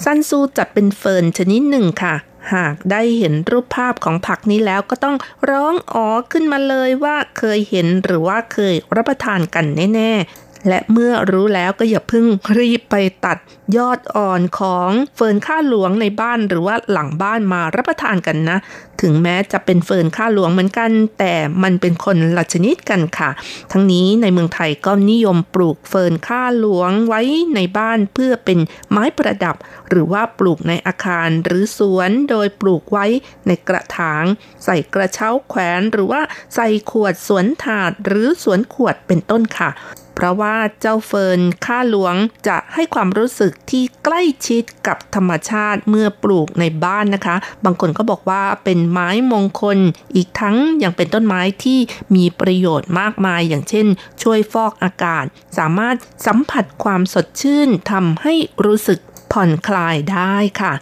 [0.03, 2.15] 山蘇จัดเป็นเฟิร์นชนิดหนึ่งค่ะ
[2.53, 5.15] หากได้เห็นรูปภาพของผักนี้แล้วก็ต้อง
[5.49, 12.25] ร้องอ๋อขึ้นมาเลยว่าเคยเห็นหรือว่าเคยรับประทานกันแน่ ๆ และเมื่อรู้แล้วก็อย่าเพิ่ง
[12.57, 12.95] รีบไป
[13.25, 13.37] ตัด
[13.77, 18.57] ยอดอ่อนของเฟิร์นข้าหลวงในบ้านหรือว่าหลังบ้านมารับประทานกันนะ
[19.01, 23.29] ถึงแม้จะเป็นเฟิร์นข้าหลวงเหมือนกัน แต่มันเป็นคนละชนิดกันค่ะ
[23.71, 27.21] ทั้งนี้ในเมืองไทยก็นิยมปลูกเฟิร์นข้าหลวงไว้
[27.55, 28.59] ในบ้านเพื่อเป็น
[28.91, 29.55] ไม้ประดับ
[29.89, 33.05] หรือว่าปลูกในอาคารหรือสวนโดยปลูกไว้
[33.47, 34.23] ในกระถาง
[34.65, 36.21] ใส่กระเช้าแขวนหรือว่า
[36.55, 39.71] ใส่ขวดสวนถาดหรือสวนขวดเป็นต้นค่ะ
[40.15, 42.15] เพราะว่าเจ้าเฟิร์นข้าหลวง
[42.47, 49.77] จะให้ความรู้สึกที่ใกล้ชิดกับธรรมชาติเมื่อปลูกในบ้านนะคะ บางคนก็บอกว่าเป็นไม้มงคล
[50.15, 51.79] อีกทั้งยังเป็นต้นไม้ที่
[52.15, 53.87] มีประโยชน์มากมาย อย่างเช่น
[54.21, 55.25] ช่วยฟอกอากาศ
[55.57, 55.95] สามารถ
[56.25, 58.33] สัมผัสความสดชื่นทำให้
[58.65, 58.99] รู้สึก
[59.31, 60.73] ผ่อนคลายได้ค่ะ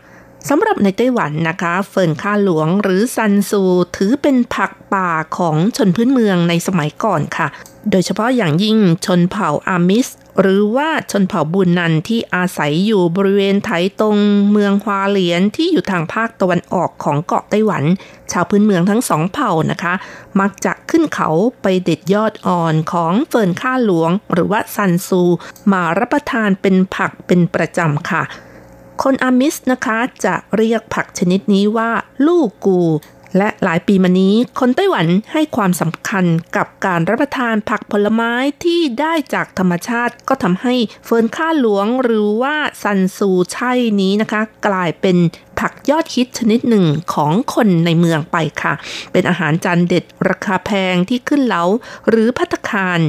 [0.50, 3.64] สำหรับในไต้หวันนะคะ เฟิร์นข้าหลวงหรือ山蘇
[3.98, 7.48] ถือเป็นผักป่าของชนพื้นเมืองในสมัยก่อนค่ะ
[7.92, 10.08] โดยเฉพาะอย่างยิ่งชนเผ่าอามิส
[10.42, 14.18] หรือว่าชนเผ่าบูนันที่อาศัยอยู่บริเวณไถตง
[14.52, 17.84] เมืองฮวาเหลียนที่อยู่ทางภาคตะวันออกของเกาะไต้หวัน
[18.32, 19.94] ชาวพื้นเมืองทั้งสองเผ่านะคะ
[20.40, 21.30] มักจะขึ้นเขา
[21.62, 25.22] ไปเด็ดยอดอ่อนของเฟิร์นข้าหลวง หรือว่า山蘇
[25.72, 28.24] มารับประทานเป็นผักเป็นประจำค่ะ
[29.04, 31.92] คนอามิสนะคะจะเรียกผักชนิดนี้ว่า
[32.28, 32.82] ลูกกู
[33.38, 38.34] และหลายปีมานี้ คนไต้หวันให้ความสำคัญกับการรับประทานผักผลไม้
[38.64, 45.18] ที่ได้จากธรรมชาติ ก็ทำให้เฟิร์นข้าหลวงหรือว่าซันซูใช่นี้นะคะ กลายเป็น
[45.60, 48.74] ผักยอดฮิตชนิดหนึ่งของคนในเมืองไปค่ะ
[49.12, 51.64] เป็นอาหารจานเด็ดราคาแพงที่ขึ้นเหลา
[52.10, 53.00] หรือภัตตาคาร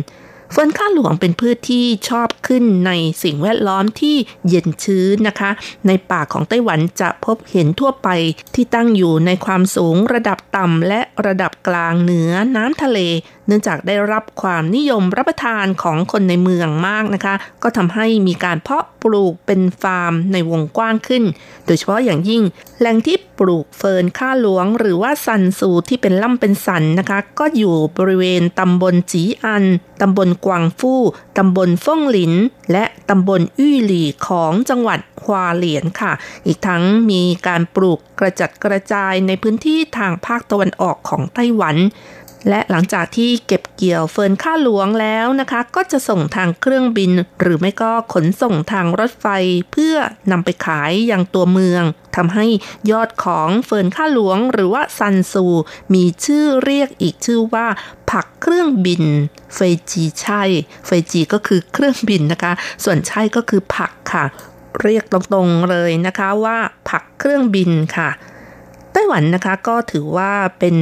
[0.54, 4.16] เฟิร์นข้าหลวงเป็นพืชที่ชอบขึ้นในสิ่งแวดล้อมที่
[4.48, 5.50] เย็นชื้นนะคะ
[5.86, 8.08] ในป่าของไต้หวันจะพบเห็นทั่วไป
[8.54, 12.98] ที่ตั้งอยู่ในความสูงระดับต่ำและระดับกลางเหนือน้ำทะเล
[13.46, 21.24] เนื่องจากได้รับความนิยมรับประทานของคนในเมืองมากนะคะ ก็ทำให้มีการเพาะปลูกเป็นฟาร์มในวงกว้างขึ้น
[21.66, 22.42] โดยเฉพาะอย่างยิ่ง
[22.78, 29.64] แหล่งที่ปลูกเฟิร์นข้าหลวง หรือว่า山蘇ที่เป็นล่ำเป็นสันนะคะ ก็อยู่บริเวณตำบลจีอัน
[30.00, 31.00] ตำบลกวางฟู่
[31.38, 32.32] ตำบลฟ่งหลิน
[32.72, 36.12] และตำบลอี้หลี่ของจังหวัดฮวาเหลียนค่ะ
[36.46, 41.76] อีกทั้งมีการปลูกกระจัดกระจายในพื้นที่ทางภาคตะวันออกของไต้หวัน
[42.48, 49.26] และหลังจากที่เก็บเกี่ยวเฟิร์นข้าหลวงแล้วนะคะ ก็จะส่งทางเครื่องบิน หรือไม่ก็ขนส่งทางรถไฟ
[49.72, 49.96] เพื่อ
[50.30, 51.84] นำไปขายยังตัวเมือง
[52.16, 52.46] ทำให้
[52.90, 55.46] ยอดของเฟิร์นข้าหลวงหรือว่าซันซู
[55.94, 57.66] มีชื่อเรียกอีกชื่อว่า
[58.10, 59.02] ผักเครื่องบิน
[59.54, 59.58] 飛
[59.90, 62.52] 機菜 飛機ก็คือเครื่องบินนะคะ
[62.84, 64.24] ส่วนใช่ก็คือผักค่ะ
[64.82, 68.10] เรียกตรงๆเลยนะคะว่า ผักเครื่องบินค่ะ
[68.92, 70.76] ไต้หวันนะคะก็ถือว่าเป็น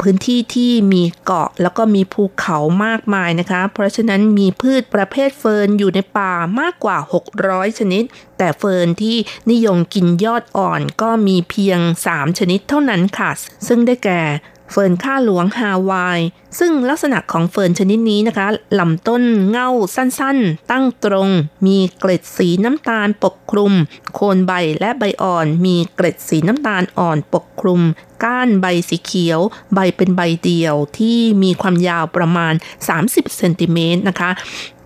[0.00, 6.98] พื้นที่ที่มีเกาะแล้วก็มีภูเขามากมายนะคะ เพราะฉะนั้นมีพืชประเภทเฟิร์นอยู่ในป่ามากกว่า
[7.38, 8.02] 600 ชนิด
[8.38, 9.16] แต่เฟิร์นที่
[9.50, 13.30] นิยมกินยอดอ่อนก็มีเพียง 3 ชนิดเท่านั้นค่ะ
[13.66, 14.22] ซึ่งได้แก่
[14.70, 16.20] เฟิร์นข้าหลวงฮาวาย
[16.58, 18.46] ซึ่งลักษณะของเฟิร์นชนิดนี้นะคะ
[18.78, 21.28] ลำต้นเหง้าสั้นๆ ตั้งตรง
[21.66, 23.72] มีเกล็ดสีน้ำตาลปกคลุม
[24.14, 27.80] โคนใบและใบอ่อน มีเกล็ดสีน้ำตาลอ่อนปกคลุม
[28.24, 29.40] ก้านใบสีเขียว
[29.74, 32.54] ใบเป็นใบเดี่ยวที่มีความยาวประมาณ
[32.96, 34.30] 30เซนติเมตรนะคะ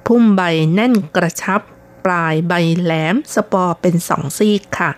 [0.07, 0.43] พุ่มใบ
[0.75, 1.61] แน่นกระชับ
[2.05, 4.91] ปลายใบแหลม สปอร์เป็นสองซีกค่ะ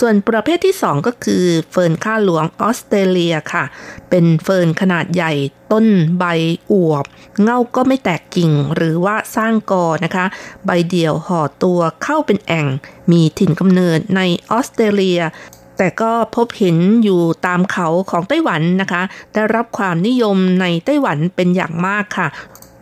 [0.00, 3.64] ส่วนประเภทที่ 2 ก็คือเฟิร์นข้าหลวงออสเตรเลียค่ะ
[4.10, 5.32] เป็นเฟิร์นขนาดใหญ่
[5.72, 5.86] ต้น
[6.18, 6.24] ใบ
[6.72, 7.04] อวบ
[7.42, 10.26] เง่าก็ไม่แตกกิ่งหรือว่าสร้างกอนะคะ
[10.66, 12.66] ใบเดี่ยวห่อตัวเข้าเป็นแอ่ง
[13.10, 14.20] มีถิ่นกำเนิดใน
[14.50, 15.20] ออสเตรเลีย
[15.78, 19.02] แต่ก็พบเห็นอยู่ตามเขาของไต้หวันนะคะ
[19.34, 22.28] ได้รับความนิยมในไต้หวันเป็นอย่างมากค่ะ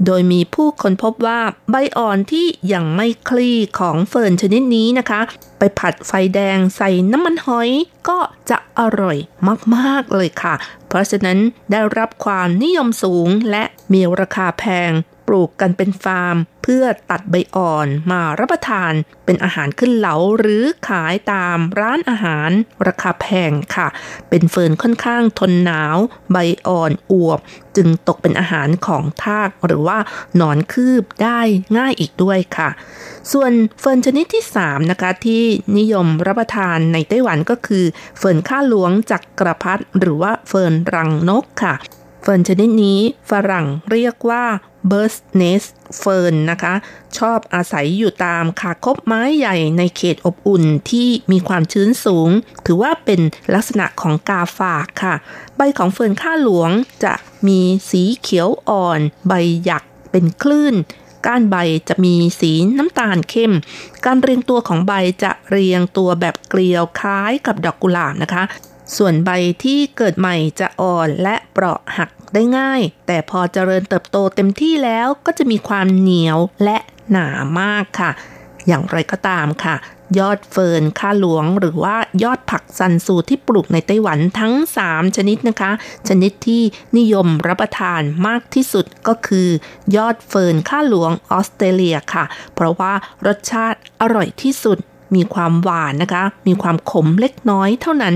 [0.07, 1.41] โดยมีผู้ค้นพบว่า
[1.71, 5.21] ใบอ่อนที่ยังไม่คลี่ของเฟิร์นชนิดนี้นะคะ
[5.59, 7.71] ไปผัดไฟแดงใส่น้ำมันหอย
[8.09, 8.19] ก็
[8.51, 9.17] จะอร่อย
[9.75, 10.55] มาก ๆ เลยค่ะ
[10.89, 11.39] เพราะฉะนั้น
[11.71, 14.91] ได้รับความนิยมสูงและมีราคาแพง
[15.27, 18.93] ปลูกกันเป็นฟาร์ม เพื่อตัดใบอ่อนมารับประทาน
[19.25, 22.51] เป็นอาหารขึ้นเหลาหรือขายตามร้านอาหาร
[22.87, 23.89] ราคาแพงค่ะ
[24.29, 25.97] เป็นเฟิร์นค่อนข้างทนหนาว
[26.33, 27.39] ใบอ่อนอวบ
[27.77, 29.99] จึงตกเป็นอาหารของทากหรือว่า
[30.37, 31.41] หนอนคืบได้
[31.77, 32.69] ง่ายอีกด้วยค่ะ
[33.33, 35.45] ส่วนเฟิร์นชนิดที่ 3 นะคะ ที่
[35.79, 37.85] นิยมรับประทานในไต้หวันก็คือ
[38.19, 41.75] เฟิร์นข้าหลวงจักรพรรดิหรือว่าเฟิร์นรังนกค่ะ
[42.23, 42.99] เฟิร์นชนิดนี้
[43.31, 44.45] ฝรั่งเรียกว่า
[44.91, 45.71] Bird's Nest
[46.01, 46.75] Fern นะคะ
[47.19, 52.31] ชอบอาศัยอยู่ตามขาคบไม้ใหญ่ในเขตอบอุ่นที่มีความชื้นสูง
[52.67, 53.21] ถือว่าเป็น
[53.55, 55.15] ลักษณะของกาฝากค่ะ
[55.57, 56.71] ใบของเฟิร์นข้าหลวง
[57.05, 57.15] จะ
[57.49, 57.61] มี
[57.91, 59.33] สีเขียวอ่อน ใบ
[59.65, 60.75] หยักเป็นคลื่น
[61.27, 61.57] ก้านใบ
[61.89, 63.53] จะมีสีน้ำตาลเข้ม
[64.05, 68.43] การเรียงตัวของใบจะเรียงตัวแบบเกลียวคล้ายกับดอกกุหลาบนะคะ
[68.97, 69.31] ส่วนใบ
[69.65, 76.79] ที่เกิดใหม่จะอ่อนและเปราะหักได้ง่าย แต่พอเจริญเติบโตเต็มที่แล้วก็จะมีความเหนียวและ
[77.11, 77.29] หนา
[77.61, 78.11] มากค่ะ
[78.67, 79.77] อย่างไรก็ตามค่ะ
[80.19, 84.55] ยอดเฟิร์นข้าหลวงหรือว่ายอดผักซันซูที่ปลูกในไต้หวันทั้ง
[84.87, 85.71] 3 ชนิดนะคะ
[86.09, 86.63] ชนิดที่
[86.99, 89.49] นิยมรับประทานมากที่สุดก็คือ
[89.97, 92.25] ยอดเฟิร์นข้าหลวงออสเตรเลียค่ะ
[92.55, 92.93] เพราะว่า
[93.27, 94.79] รสชาติอร่อยที่สุด
[95.17, 98.15] มีความหวานนะคะ มีความขมเล็กน้อยเท่านั้น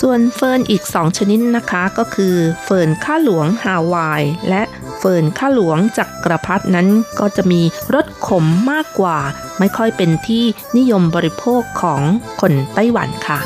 [0.00, 4.62] ส่วนเฟิร์นอีก 2 ชนิดนะคะก็คือเฟิร์นข้าหลวงฮาวาย และ
[4.98, 6.88] เฟิร์นข้าหลวงจักกระพัดนั้น
[7.20, 7.62] ก็จะมี
[7.94, 9.18] รสขมมากกว่า
[9.58, 10.44] ไม่ค่อยเป็นที่
[10.76, 12.02] นิยมบริโภคของ
[12.40, 13.38] คนไต้หวันค่ะ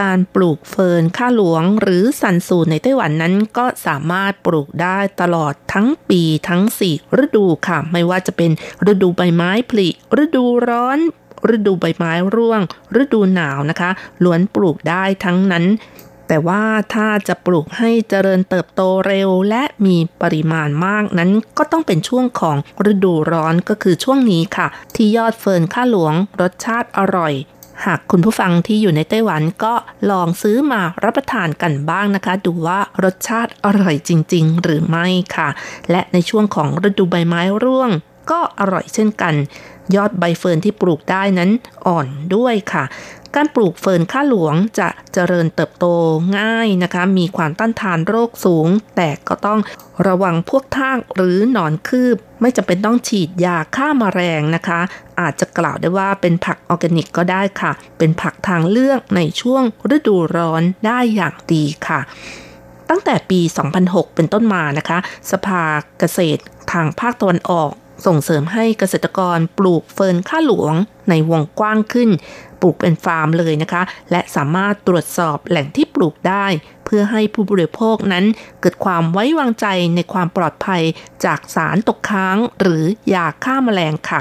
[0.00, 8.50] การปลูกเฟิร์นข้าหลวงหรือสันสูในไต้หวันนั้นก็สามารถปลูกได้ตลอดทั้งปีทั้งสี่ฤดูค่ะ ไม่ว่าจะเป็น
[8.92, 9.88] ฤดูใบไม้ผลิ
[10.22, 10.98] ฤดูร้อน
[11.54, 12.60] ฤดูใบไม้ร่วง
[13.00, 13.90] ฤดูหนาวนะคะ
[14.24, 15.66] ล้วนปลูกได้ทั้งนั้น
[16.28, 16.64] แต่ว่า
[16.94, 22.56] ถ้าจะปลูกให้เจริญเติบโตเร็วและมีปริมาณมากนั้น ก็ต้องเป็นช่วงของ
[22.90, 27.32] ฤดูร้อนก็คือช่วงนี้ค่ะ ที่ยอดเฟิร์นข้าหลวงรสชาติอร่อย
[27.84, 29.74] หากคุณผู้ฟังที่อยู่ในไต้หวันก็
[30.10, 35.06] ลองซื้อมารับประทานกันบ้างนะคะ ดูว่ารสชาติอร่อยจริง ๆ หรือไม่
[35.36, 35.48] ค่ะ
[35.90, 37.90] และในช่วงของฤดูใบไม้ร่วง
[38.30, 39.34] ก็อร่อยเช่นกัน
[39.96, 41.50] ยอดใบเฟิร์นที่ปลูกได้นั้น
[41.86, 42.84] อ่อนด้วยค่ะ
[43.36, 45.86] การปลูกเฟิร์นข้าหลวงจะเจริญเติบโต
[46.38, 49.60] ง่ายนะคะ มีความต้านทานโรคสูง แต่ก็ต้อง
[50.06, 54.80] ระวังพวกทากหรือหนอนคืบ ไม่จำเป็นต้องฉีดยาฆ่ามาแมลงนะคะ
[55.20, 59.62] อาจจะกล่าวได้ว่าเป็นผักออร์แกนิกก็ได้ค่ะ เป็นผักทางเลือกในช่วง
[59.96, 62.00] ฤดูร้อนได้อย่างดีค่ะ
[62.90, 63.40] ตั้งแต่ปี
[63.78, 64.98] 2006 เป็นต้นมานะคะ
[65.30, 65.62] สภา
[65.98, 67.70] เกษตรทางภาคตะวันออก
[68.06, 70.74] ส่งเสริมให้เกษตรกรปลูกเฟิร์นข้าหลวง
[71.08, 72.10] ในวงกว้างขึ้น
[72.62, 76.46] ปลูกเป็นฟาร์มเลยนะคะ และสามารถตรวจสอบแหล่งที่ปลูกได้
[76.84, 78.24] เพื่อให้ผู้บริโภคนั้น
[78.60, 80.82] เกิดความไว้วางใจในความปลอดภัย
[81.24, 82.84] จากสารตกค้าง หรือ
[83.14, 84.20] ยาฆ่ามาแมลงค่ะ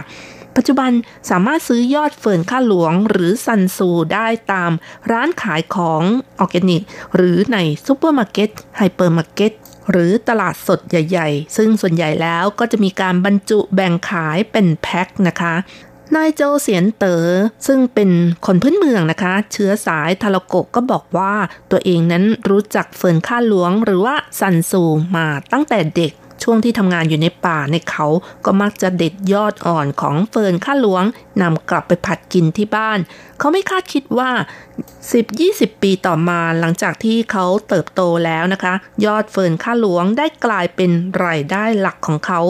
[0.55, 0.91] ปัจจุบัน
[1.29, 4.71] สามารถซื้อยอดเฟิร์นข้าหลวงหรือซันซูได้ตาม
[5.11, 6.03] ร้านขายของ
[6.39, 6.83] ออร์แกนิก
[7.15, 9.51] หรือในซูเปอร์มาร์เก็ตไฮเปอร์มาร์เก็ต
[9.91, 15.55] หรือตลาดสดใหญ่ ๆ ซึ่งส่วนใหญ่แล้วก็จะมีการบรรจุแบ่งขายเป็นแพ็คนะคะ
[16.15, 17.27] นายโจเสียนเตอ๋อ
[17.67, 18.09] ซึ่งเป็น
[18.45, 21.33] คนพื้นเมืองนะคะ เชื้อสายทาโรโกก็บอกว่า
[21.71, 24.83] ตัวเองนั้นรู้จักเฟิร์นข้าหลวงหรือว่าซันซู
[25.15, 26.11] มาตั้งแต่เด็ก
[26.43, 28.05] ช่วงที่ทำงานอยู่ในป่าในเขา
[28.45, 31.03] ก็มักจะเด็ดยอดอ่อนของเฟิร์นข้าหลวง
[31.41, 32.99] นำกลับไปผัดกินที่บ้าน
[33.39, 34.29] เขาไม่คาดคิดว่า
[35.05, 38.73] 10-20 ปีต่อมาหลังจากที่เขาเติบโตแล้วนะคะ
[39.05, 40.91] ยอดเฟิร์นข้าหลวงได้กลายเป็น
[41.25, 42.41] รายได้หลักของเขา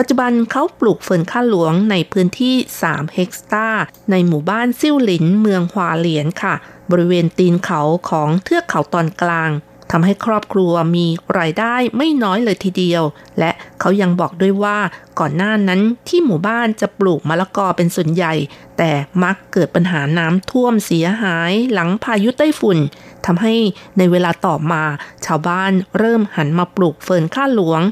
[0.00, 6.54] ปัจจุบันเขาปลูกเฟิร์นข้าหลวงในพื้นที่ 3 เฮกตาร์ในหมู่บ้านซิ่วหลินเมืองฮวาเหลียนค่ะ
[6.90, 7.80] บริเวณตีนเขา
[8.10, 9.50] ของเทือกเขาตอนกลาง
[9.90, 11.06] ทำให้ครอบครัวมี
[11.38, 13.02] รายได้ไม่น้อยเลยทีเดียว
[13.38, 14.78] และเขายังบอกด้วยว่า
[15.18, 18.34] ก่อนหน้านั้นที่หมู่บ้านจะปลูกมะละกอเป็นส่วนใหญ่
[18.78, 18.90] แต่
[19.22, 22.78] มักเกิดปัญหาน้ำท่วมเสียหายหลังพายุไต้ฝุ่น
[23.26, 23.54] ทำให้
[23.98, 24.82] ในเวลาต่อมา
[25.24, 27.82] ชาวบ้านเริ่มหันมาปลูกเฟิร์นข้าหลวง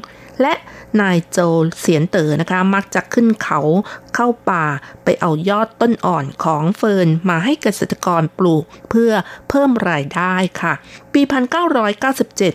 [0.41, 0.53] และ
[1.01, 1.39] นายโจ
[1.79, 3.59] เสียนเต๋อนะคะ มักจะขึ้นเขา
[4.15, 4.65] เข้าป่า
[5.03, 9.11] ไปเอายอดต้นอ่อนของเฟิร์นมาให้เกษตรกรปลูกเพื่อ
[9.49, 10.73] เพิ่มรายได้ค่ะ
[11.13, 11.21] ปี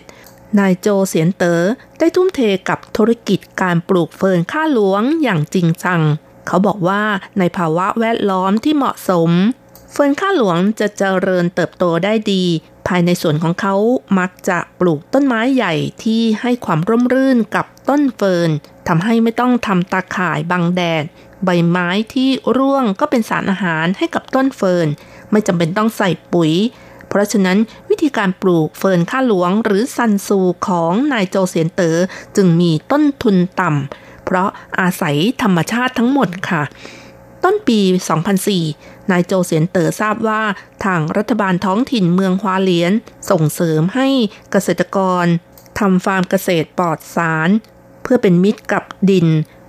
[0.03, 1.61] 1997 นายโจเสียนเต๋อ
[1.99, 6.01] ได้ทุ่มเทกับธุรกิจการปลูกเฟิร์นข้าหลวงอย่างจริงจัง
[6.47, 7.03] เขาบอกว่า
[7.39, 9.31] ในภาวะแวดล้อมที่เหมาะสม
[9.95, 12.43] เฟิร์นข้าหลวงจะเจริญเติบโตได้ดี
[12.87, 13.75] ภายในสวนของเขา
[14.19, 15.73] มักจะปลูกต้นไม้ใหญ่
[16.03, 18.49] ที่ให้ความร่มรื่นกับต้นเฟิร์น
[18.87, 21.03] ทำให้ไม่ต้องทำตาข่ายบังแดด
[21.45, 24.87] ใบไม้ที่ร่วงก็เป็นสารอาหารให้กับต้นเฟิร์น
[25.31, 26.51] ไม่จำเป็นต้องใส่ปุ๋ย
[27.07, 27.57] เพราะฉะนั้น
[27.89, 31.97] วิธีการปลูกเฟิร์นข้าหลวงหรือซันซูของนายโจเสียนเตอ๋อ
[32.35, 36.63] จึงมีต้นทุนต่ำเพราะอาศัยธรรมชาติทั้งหมดค่ะ
[37.43, 37.79] ต้นปี
[38.45, 40.41] 2004 นายโจเสียนเต๋อทราบว่า
[40.85, 42.93] ทางรัฐบาลท้องถิ่นเมืองฮวาเลียน
[43.29, 44.07] ส่งเสริมให้
[44.51, 45.25] เกษตรกร
[45.79, 47.49] ทำฟาร์มเกษตรปลอดสาร
[48.03, 49.27] เพื่อเป็นมิตรกับดิน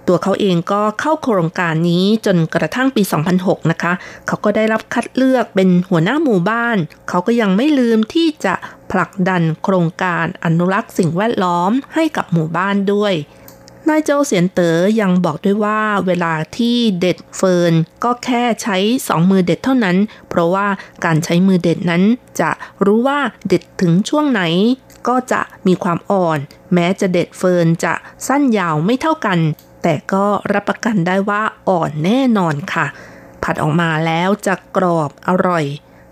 [0.09, 3.03] ตัวเขาเองก็เข้าโครงการนี้จนกระทั่งปี
[3.37, 3.93] 2006 นะคะ
[4.27, 6.77] เขาก็ได้รับคัดเลือกเป็นหัวหน้าหมู่บ้าน
[7.09, 8.55] เขาก็ยังไม่ลืมที่จะ
[8.93, 13.14] ผลักดันโครงการอนุรักษ์สิ่งแวดล้อมให้กับหมู่บ้านด้วย
[13.89, 17.74] นายโจเสียนเต๋อยังบอกด้วยว่าเวลาที่เด็ดเฟิร์น
[18.05, 18.76] ก็แค่ใช้
[19.09, 19.97] สองมือเด็ดเท่านั้น
[20.28, 20.66] เพราะว่า
[21.05, 22.03] การใช้มือเด็ดนั้น
[22.41, 22.51] จะ
[22.85, 23.18] รู้ว่า
[23.49, 24.43] เด็ดถึงช่วงไหน
[25.09, 26.39] ก็จะมีความอ่อน
[26.74, 27.95] แม้จะเด็ดเฟิร์นจะ
[28.26, 29.39] สั้นยาวไม่เท่ากัน
[29.82, 32.87] แต่ก็รับประกันได้ว่าอ่อนแน่นอนค่ะ
[33.43, 35.64] ผัดออกมาแล้วจะกรอบอร่อย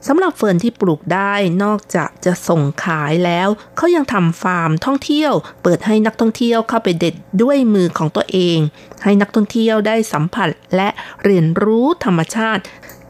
[0.06, 1.34] สำหรับเฟิร์นที่ปลูกได้
[1.64, 5.32] นอกจากจะส่งขายแล้วเขายังทำฟาร์มท่องเที่ยว
[5.62, 8.58] เปิดให้นักท่องเที่ยวเข้าไปเด็ดด้วยมือของตัวเอง
[9.02, 10.88] ให้นักท่องเที่ยวได้สัมผัสและ
[11.24, 12.62] เรียนรู้ธรรมชาติ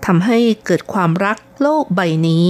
[0.07, 2.49] ทำให้เกิดความรักโลกใบนี้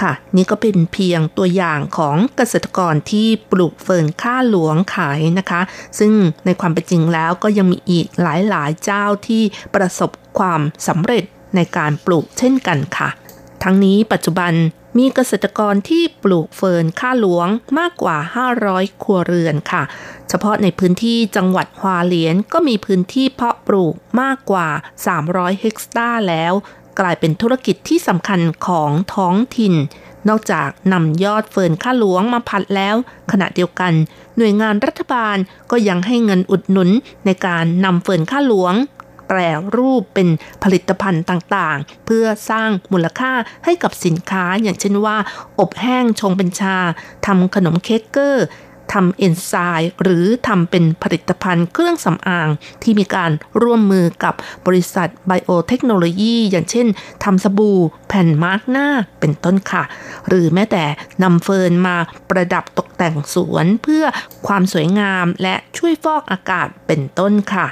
[0.00, 5.60] ค่ะ นี่ก็เป็นเพียงตัวอย่างของเกษตรกรที่ปลูกเฟิร์นข้าหลวงขายนะคะ
[5.98, 6.12] ซึ่ง
[6.44, 9.42] ในความเป็นจริงแล้วก็ยังมีอีกหลายๆเจ้าที่
[9.74, 11.24] ประสบความสำเร็จ
[11.56, 13.10] ในการปลูกเช่นกันค่ะ
[13.62, 14.52] ทั้งนี้ปัจจุบัน
[14.98, 17.48] มีเกษตรกรที่ปลูกเฟิร์นข้าหลวง
[17.78, 18.16] มากกว่า
[18.60, 19.82] 500 ครัวเรือนค่ะ
[20.28, 24.68] เฉพาะในพื้นที่จังหวัดฮวาเลียนก็มีพื้นที่เพาะปลูกมากกว่า
[25.14, 26.52] 300 เฮกตาร์แล้ว
[26.98, 29.74] กลายเป็นธุรกิจที่สำคัญของท้องถิ่น
[30.28, 32.96] นอกจากนำยอดเฟิร์นข้าหลวงมาพัดแล้ว
[33.32, 33.92] ขณะเดียวกัน
[34.36, 35.36] หน่วยงานรัฐบาล
[35.70, 36.90] ก็ยังให้เงินอุดหนุน
[37.26, 38.74] ในการนำเฟิร์นข้าหลวง
[39.28, 39.38] แปร
[39.76, 40.28] รูปเป็น
[40.62, 43.32] ผลิตภัณฑ์ต่างๆ เพื่อสร้างมูลค่า
[43.64, 45.16] ให้กับสินค้าอย่างเช่นว่า
[45.60, 46.76] อบแห้งชงเป็นชา
[47.26, 48.46] ทำขนมแครกเกอร์
[48.94, 52.48] ทำเอนไซม์หรือทำเป็นผลิตภัณฑ์เครื่องสำอาง
[52.82, 53.30] ที่มีการ
[53.62, 54.34] ร่วมมือกับ
[54.66, 56.86] บริษัทไบโอเทคโนโลยีอย่างเช่น
[57.24, 58.88] ทำสบู่แผ่นมาสก์หน้า
[59.20, 59.82] เป็นต้นค่ะ
[60.28, 60.84] หรือแม้แต่
[61.22, 61.96] นำเฟิร์นมา
[62.30, 64.04] ประดับตกแต่งสวนเพื่อ
[64.46, 67.66] ความสวยงามและช่วยฟอกอากาศเป็นต้นค่ะ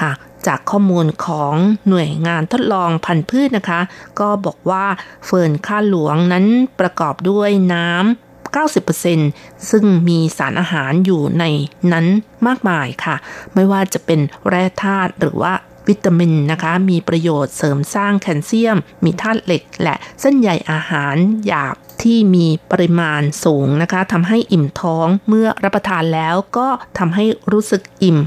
[0.00, 0.12] ค่ะ
[0.46, 1.54] จากข้อมูลของ
[1.88, 3.80] หน่วยงานทดลองพันธุ์พืชนะคะ
[4.20, 4.84] ก็บอกว่า
[5.26, 6.46] เฟิร์นข้าหลวงนั้น
[6.80, 11.44] ประกอบด้วยน้ำ90%ซึ่งมีสารอาหารอยู่ใน
[11.92, 12.06] นั้น
[12.46, 13.16] มากมายค่ะ
[13.54, 15.52] ไม่ว่าจะเป็นแร่ธาตุหรือว่า
[15.88, 21.16] วิตามินนะคะ มีประโยชน์เสริมสร้างแคลเซียม มีธาตุเหล็ก และเส้นใยอาหาร
[21.46, 28.18] หยาบ ที่มีปริมาณสูงนะคะทำให้อิ่มท้องเมื่อรับประทานแล้วก็ทำให้รู้สึกอิ่ม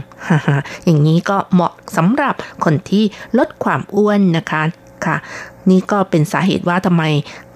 [0.86, 3.04] อย่างนี้ก็เหมาะสำหรับคนที่
[3.38, 4.62] ลดความอ้วนนะคะ
[5.06, 5.18] ค่ะ
[5.70, 7.04] นี่ก็เป็นสาเหตุว่าทำไม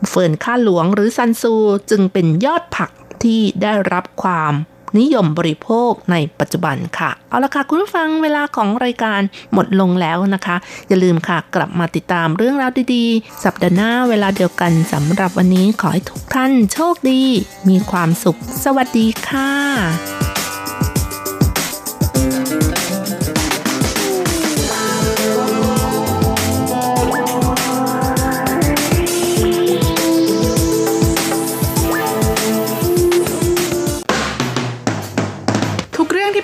[0.09, 1.55] เฟิร์นข้าหลวงหรือซันซู
[1.89, 2.89] จึงเป็นยอดผัก
[3.23, 4.53] ที่ได้รับความ
[4.99, 9.21] นิยมบริโภคในปัจจุบันค่ะ เอาละค่ะคุณผู้ฟังเวลาของรายการ
[9.53, 10.55] หมดลงแล้วนะคะ
[10.87, 17.21] อย่าลืมค่ะกลับมาติดตามเรื่องราวดีๆ สัปดาห์หน้าเวลาเดียวกันสำหรับวันนี้ขอให้ทุกท่านโชคดี
[17.69, 20.38] มีความสุข สวัสดีค่ะ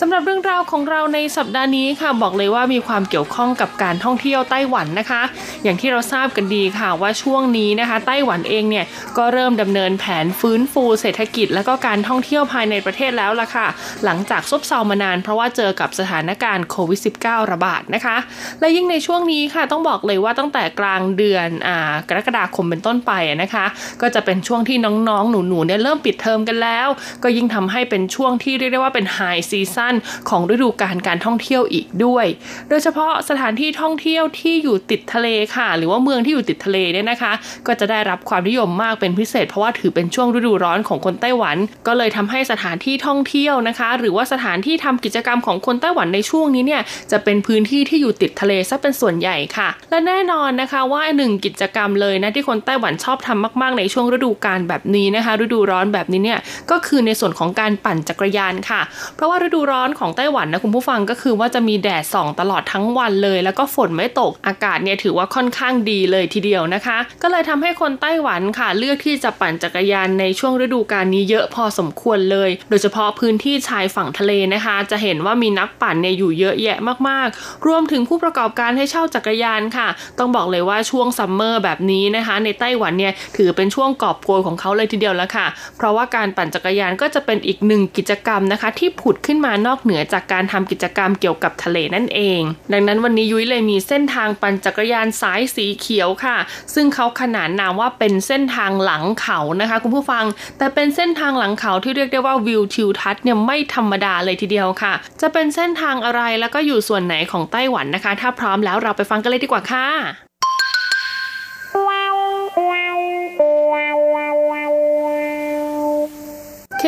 [0.00, 5.22] สำหรับเรื่องราวของเราในสัปดาห์นี้ค่ะบอกเลยว่ามีความเกี่ยวข้องกับการท่องเที่ยวไต้หวันนะคะ
[5.64, 8.84] อย่างที่เราทราบกันดีค่ะว่าช่วงนี้นะคะ ไต้หวันเองเนี่ย
[9.18, 13.66] ก็เริ่มดำเนินแผนฟื้นฟูเศรษฐกิจ และก็การท่องเที่ยวภายในประเทศแล้วล่ะค่ะ
[14.04, 18.16] หลังจากซบเซามานานเพราะว่าเจอกับสถานการณ์โควิด -19 ระบาดนะคะ
[18.60, 21.70] และยิ่งในช่วงนี้ค่ะต้องบอกเลยว่าตั้งแต่กลางเดือน
[22.08, 23.66] กรกฎาคมเป็นต้นไปนะคะ
[24.02, 24.76] ก็จะเป็นช่วงที่
[25.08, 26.88] น้องๆ หนูๆเนี่ยเริ่มปิดเทอมกันแล้ว
[27.22, 29.20] ก็ยิ่งทำให้เป็นช่วงที่เรียกได้ว่าเป็นไฮ
[29.50, 29.85] ซีซั่น
[30.28, 32.26] ของฤดูกาลการท่องเที่ยวอีกด้วย
[32.68, 37.32] โดยเฉพาะสถานที่ท่องเที่ยวที่อยู่ติดทะเลค่ะ หรือว่าเมืองที่อยู่ติดทะเลเนี่ยนะคะ
[37.66, 41.56] ก็จะได้รับความนิยมมากเป็นพิเศษ เพราะว่าถือเป็นช่วงฤดูร้อนของคนไต้หวัน
[41.86, 46.82] ก็เลยทำให้สถานที่ท่องเที่ยวนะคะ หรือว่าสถานที่ทำกิจกรรมของคนไต้หวันในช่วงนี้เนี่ย
[47.12, 58.80] จะเป็นพื้นที่ที่อยู่ติดทะเลซะเป็นส่วนใหญ่ค่ะ และแน่นอนนะคะว่าหนึ่งกิจกรรมเลยนะที่คนไต้หวันชอบทำมาก ๆ ในช่วงฤดูกาลแบบนี้นะคะ ฤดูร้อนแบบนี้เนี่ยก็คือในส่วนของการปั่นจักรยานค่ะ
[59.14, 85.46] เพราะว่าฤดูร้อน้อนของไต้หวันนะคุณผู้ฟังก็คือว่าจะมีแดดส่องตลอดทั้งวันเลย แล้วก็ฝนไม่ตกอากาศเนี่ยถือว่าค่อนข้างดีเลยทีเดียวนะคะ ก็เลยทำให้คนไต้หวันค่ะ เลือกที่จะปั่นจักรยานในช่วงฤดูกาลนี้เยอะพอสมควรเลย โดยเฉพาะพื้นที่ชายฝั่งทะเลนะคะ จะเห็นว่ามีนักปั่นเนี่ยอยู่เยอะแยะมากๆ รวมถึงผู้ประกอบการให้เช่าจักรยานค่ะ ต้องบอกเลยว่าช่วงซัมเมอร์แบบนี้นะคะ ในไต้หวันเนี่ยถือเป็นช่วงกอบโกยของเขาเลยทีเดียวแล้วค่ะ
[85.76, 92.40] เพราะว่าการปั่นจักรยานก็จะเป็นอีกหนึ่งกิจกรรมนะคะ ที่ผุดขึ้นมานอกเหนือจากการทำกิจกรรมเกี่ยวกับทะเลนั่นเอง
[92.72, 96.36] ดังนั้นวันนี้ยุ้ยเลยมีเส้นทางปั่นจักรยานสายสีเขียวค่ะ
[96.74, 100.24] ซึ่งเขาขนานนามว่าเป็นเส้นทางหลังเขานะคะคุณผู้ฟัง
[100.58, 109.86] แต่เป็นเส้นทางหลังเขาที่เรียกได้ว่าวิวทิวทัศน์เนี่ยไม่ธรรมดาเลยทีเดียวค่ะ จะเป็นเส้นทางอะไรแล้วก็อยู่ส่วนไหนของไต้หวันนะคะ ถ้าพร้อมแล้วเราไปฟังกันเลยดีกว่าค่ะ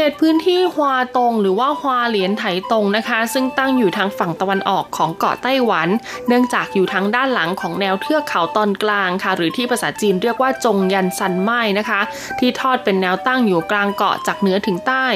[0.02, 5.88] ขตพื้นที่ฮวาตงหรือว่าฮวาเหลียนไถตงนะคะ ซึ่งตั้งอยู่ทางฝั่งตะวันออกของเกาะไต้หวัน
[6.28, 12.00] เนื่องจากอยู่ทางด้านหลังของแนวเทือกเขาตอนกลางค่ะ หรือที่ภาษาจีนเรียกว่าจงยันซันไม้นะคะ
[12.38, 15.06] ที่ทอดเป็นแนวตั้งอยู่กลางเกาะจากเหนือถึงใต้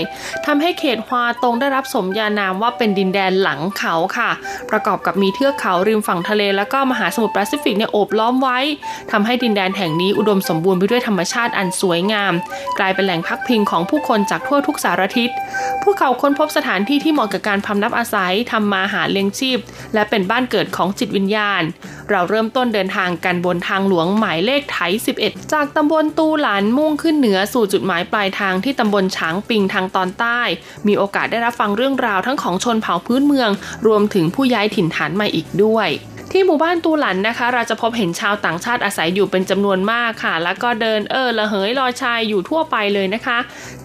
[0.47, 4.31] ทำให้เขตฮวาตงได้รับสมญานามว่าเป็นดินแดนหลังเขาค่ะ
[4.71, 8.59] ประกอบกับมีเทือกเขาริมฝั่งทะเล แล้วก็มหาสมุทรแปซิฟิกเนี่ยโอบล้อมไว้
[9.13, 12.33] ทำให้ดินแดนแห่งนี้อุดมสมบูรณ์ไปด้วยธรรมชาติอันสวยงาม
[12.79, 15.31] กลายเป็นแหล่งพักพิงของผู้คนจากทั่วทุกสารทิศ
[15.83, 19.59] พวกเขาค้นพบสถานที่ที่เหมาะกับการพำนักอาศัยทำมาหาเลี้ยงชีพ
[19.95, 21.63] และเป็นบ้านเกิดของจิตวิญญาณ
[22.11, 24.79] เราเริ่มต้นเดินทางกันบนทางหลวงหมายเลขไถ
[25.17, 30.41] 11 จากตำบลตูหลานมุ่งขึ้นเหนือสู่จุดหมายปลายทางที่ตำบลฉางปิงทางตอนใต้
[30.87, 33.51] มีโอกาสได้รับฟังเรื่องราวทั้งของชนเผ่าพื้นเมือง
[33.87, 35.89] รวมถึงผู้ย้ายถิ่นฐานใหม่อีกด้วย
[36.35, 43.39] ที่หมู่บ้านตูหลันนะคะ เราจะพบเห็นชาวต่างชาติอาศัยอยู่เป็นจำนวนมากค่ะ แล้วก็เดินเอ้อระเหยลอยชายอยู่ทั่วไปเลยนะคะ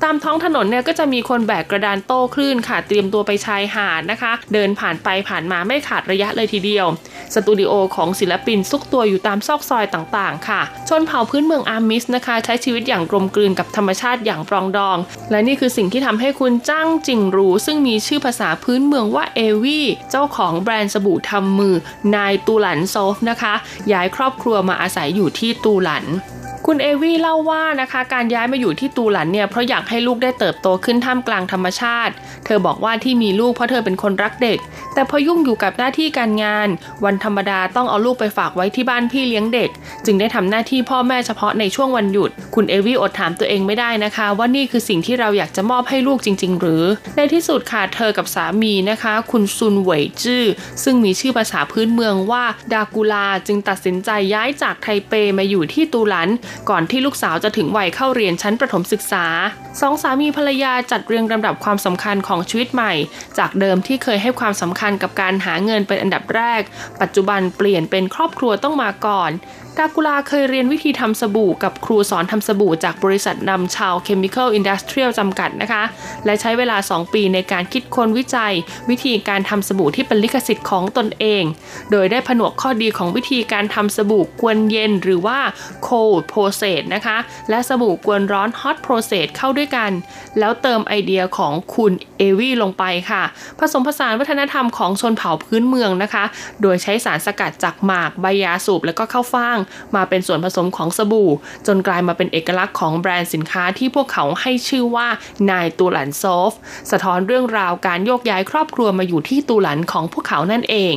[0.03, 6.85] ตามท้องถนนเนี่ยก็จะมีคนแบกกระดานโต้คลื่นค่ะ เตรียมตัวไปชายหาดนะคะ เดินผ่านไปผ่านมาไม่ขาดระยะเลยทีเดียว
[7.33, 14.97] สตูดิโอของศิลปินซุกตัวอยู่ตามซอกซอยต่างๆ ค่ะ ชนเผ่าพื้นเมืองอาร์มิสนะคะ ใช้ชีวิตอย่างกลมกลืนกับธรรมชาติอย่างปรองดอง
[15.31, 19.79] และนี่คือสิ่งที่ทำให้คุณจ้างจิงรูซึ่งมีชื่อภาษาพื้นเมืองว่าเอวี
[20.11, 21.75] เจ้าของแบรนด์สบู่ทำมือ
[22.15, 23.53] นายตูหลันโซฟนะคะ
[23.93, 26.05] ย้ายครอบครัวมาอาศัยอยู่ที่ตูหลัน
[26.69, 32.13] คุณเอวี่เล่าว่านะคะการย้ายมาอยู่ที่ตูหลันเนี่ยเพราะอยากให้ลูกได้เติบโตขึ้นท่ามกลางธรรมชาติ
[32.45, 34.59] เธอบอกว่าที่มีลูกเพราะเธอเป็นคนรักเด็ก
[34.93, 36.67] แต่พอยุ่งอยู่กับหน้าที่การงาน
[37.05, 39.69] วันธรรมดาต้องเอาลูกไปฝากไว้ที่บ้านพี่เลี้ยงเด็ก
[40.05, 46.83] จึงได้ทำหน้าที่พ่อแม่เฉพาะในช่วงวันหยุด คุณเอวี่อดถามตัวเองไม่ได้นะคะ ว่านี่คือสิ่งที่เราอยากจะมอบให้ลูกจริง ๆ หรือ
[47.17, 50.43] ในที่สุดค่ะเธอกับสามีนะคะ คุณซุนเหวยจื้อ
[50.83, 52.43] ซึ่งมีชื่อภาษาพื้นเมืองว่า
[52.73, 56.29] ดากูลาจึงตัดสินใจย้ายจากไทเปมาอยู่ที่ตูหลัน
[56.69, 59.25] ก่อนที่ลูกสาวจะถึงวัยเข้าเรียนชั้นประถมศึกษา
[59.81, 62.93] สองสามีภรรยาจัดเรียงลำดับความสำคัญของชีวิตใหม่
[63.37, 66.61] จากเดิมที่เคยให้ความสำคัญกับการหาเงินเป็นอันดับแรก
[67.01, 69.31] ปัจจุบันเปลี่ยนเป็นครอบครัวต้องมาก่อน
[69.79, 75.83] ดากุลาเคยเรียนวิธีทำสบู่กับครูสอนทำสบู่จากบริษัทนำชาว Chemical Industrial จำกัดนะคะ
[76.25, 78.53] และใช้เวลา 2 ปีในการคิดค้นวิจัย
[78.89, 81.43] วิธีการทำสบู่ที่เป็นลิขสิทธิ์ของตนเอง
[81.91, 85.39] โดยได้ผนวกข้อดีของวิธีการทำสบู่กวนเย็นหรือว่า
[85.87, 87.17] cold process นะคะ
[87.49, 89.91] และสบู่กวนร้อน hot process เข้าด้วยกัน
[90.39, 93.23] แล้วเติมไอเดียของคุณเอวี่ลงไปค่ะ
[93.59, 96.23] ผสมผสานวัฒนธรรมของชนเผ่าพื้นเมืองนะคะ
[96.61, 99.57] โดยใช้สารสกัดจากหมากใบยาสูบและก็ข้าวฟ่าง
[99.95, 101.31] มาเป็นส่วนผสมของสบู่
[101.67, 105.07] จนกลายมาเป็นเอกลักษณ์ของแบรนด์สินค้าที่พวกเขาให้ชื่อว่า
[105.51, 106.51] นายตูหลันโซฟ
[106.91, 110.95] สะท้อนเรื่องราวการโยกย้ายครอบครัวมาอยู่ที่ตูหลันของพวกเขานั่นเอง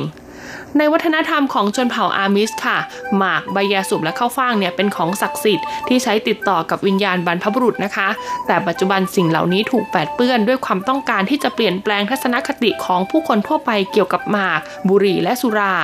[0.77, 2.77] ในวัฒนธรรมของชนเผ่าอามิสค่ะ
[3.17, 8.09] หมากใบยาสูบและข้าวฟ่างเนี่ยเป็นของศักดิ์สิทธิ์ที่ใช้ติดต่อกับวิญญาณบรรพบุรุษนะคะ
[8.47, 14.59] แต่ปัจจุบันสิ่งเหล่านี้ถูกแปดเปื้อนด้วยความต้องการที่จะเปลี่ยนแปลงทัศนคติของผู้คนทั่วไปเกี่ยวกับหมาก
[14.89, 15.75] บุหรี่และสุรา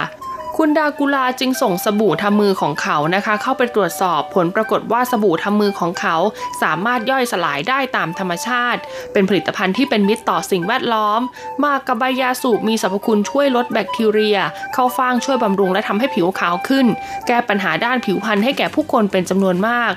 [0.62, 6.16] คุณดากุลาจึงส่งสบู่ทำมือของเขานะคะ เข้าไปตรวจสอบผลปรากฏว่าสบู่ทำมือของเขา
[6.62, 8.80] สามารถย่อยสลายได้ตามธรรมชาติ
[9.14, 11.22] เป็นผลิตภัณฑ์ที่เป็นมิตรต่อสิ่งแวดล้อม
[11.66, 14.38] มากกับใบยาสูบมีสรรพคุณช่วยลดแบคทีเรีย
[14.74, 16.86] เข้าฟางช่วยบำรุงและทำให้ผิวขาวขึ้น
[17.28, 19.92] แก้ปัญหาด้านผิวพรรณให้แก่ผู้คนเป็นจำนวนมาก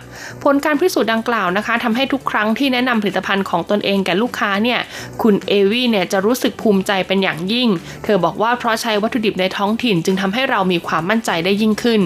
[0.45, 4.81] ผลการพิสูจน์ดังกล่าวนะคะทำให้ทุกครั้งที่แนะนำผลิตภัณฑ์ของตนเองแก่ลูกค้าเนี่ย
[5.23, 7.69] คุณเอวี่เนี่ยจะรู้สึกภูมิใจเป็นอย่างยิ่ง
[8.05, 12.01] เธอบอกว่าเพราะใช้วัตถุดิบในท้องถิ่นจึงทำให้เรามีความมั่นใจได้ยิ่งขึ้น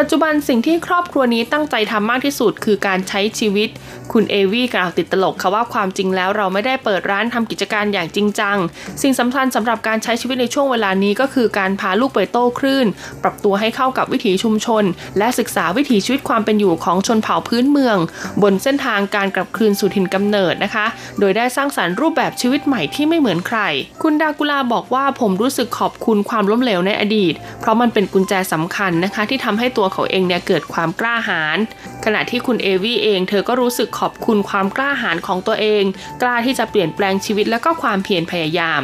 [0.00, 3.68] ปัจจุบันสิ่งที่ครอบครัวนี้ตั้งใจทำมากที่สุดคือการใช้ชีวิต
[4.12, 8.56] คุณเอวี่กล่าวติดตลกค่ะว่าความจริงแล้วเราไม่ได้เปิดร้านทำกิจการอย่างจริงจัง
[9.02, 12.86] สิ่งสำคัญสำหรับการใช้ชีวิตในช่วงเวลานี้ก็คือการพาลูกไปโต้คลื่น
[13.22, 14.84] ปรับตัวให้เข้ากับวิถีชุมชน
[15.18, 17.96] และศึกษาวิถีชีวิตความเป็นอยู่ของชนเผ่าพื้นเมือง
[18.42, 20.86] บนเส้นทางการกลับคืนสู่ถิ่นกำเนิดนะคะ
[21.18, 23.60] โดยได้สร้างสารรค์รูปแบบชีวิตใหม่ที่ไม่เหมือนใคร
[24.02, 31.58] คุณดากุลาบอกว่าผมรู้สึกขอบคุณความล้มเหลวในอดีต เพราะมันเป็นกุญแจสำคัญนะคะที่ทำให้ตัวเขาเองเนี่ยเกิดความกล้าหาญ
[32.04, 35.84] ขณะที่คุณเอวี่เอง เธอก็รู้สึกขอบคุณความกล้าหาญของตัวเอง
[36.22, 38.82] กล้าที่จะเปลี่ยนแปลงชีวิตและก็ความเพียรพยายาม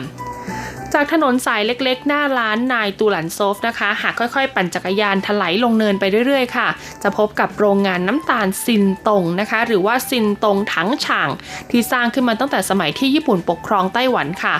[0.94, 6.68] จากถนนสายเล็กๆ หน้าร้านนายตูหลันโซฟนะคะ หากค่อยๆ ปั่นจักรยานถลายลงเนินไปเรื่อยๆ ค่ะ
[7.02, 11.28] จะพบกับโรงงานน้ำตาลซินตงนะคะ หรือว่าซินตงถังฉ่าง
[11.70, 14.56] ที่สร้างขึ้นมาตั้งแต่สมัยที่ญี่ปุ่นปกครองไต้หวันค่ะ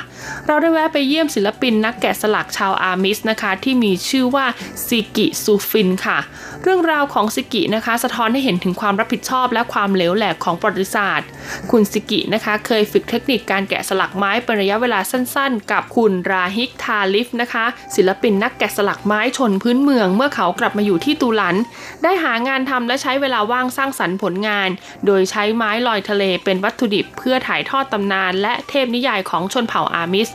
[0.47, 4.47] เราได้แวะไปเยี่ยมศิลปินนักแกะสลักชาวอามิสนะคะ ที่มีชื่อว่า
[4.87, 6.19] ซิกิซูฟินค่ะ
[6.63, 11.29] เรื่องราวของซิกินะคะ สะท้อนให้เห็นถึงความรับผิดชอบและความเหลวแหลกของประวัติศาสตร์
[11.71, 17.65] คุณซิกินะคะ เคยฝึกเทคนิคการแกะสลักไม้เป็นระยะเวลาสั้น ๆ กับคุณราฮิกทาลิฟนะคะ
[17.97, 21.57] ศิลปินนักแกะสลักไม้ชนพื้นเมืองเมื่อเขากลับมาอยู่ที่ตูลัน
[22.03, 24.69] ได้หางานทำและใช้เวลาว่างสร้างสรรค์ผลงาน
[25.07, 30.31] โดยใช้ไม้ลอยทะเลเป็นวัตถุดิบเพื่อถ่ายทอดตำนาน และเทพนิยายของชนเผ่าอามิส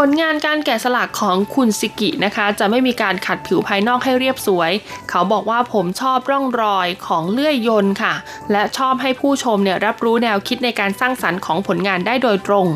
[0.00, 4.70] ผลงานการแกะสลักของคุณซิกินะคะ จะไม่มีการขัดผิวภายนอกให้เรียบสวย
[5.10, 8.14] เขาบอกว่าผมชอบร่องรอยของเลื่อยยนต์ค่ะ
[8.52, 12.66] และชอบให้ผู้ชมเนี่ยรับรู้แนวคิดในการสร้างสรรค์ของผลงานได้โดยตรง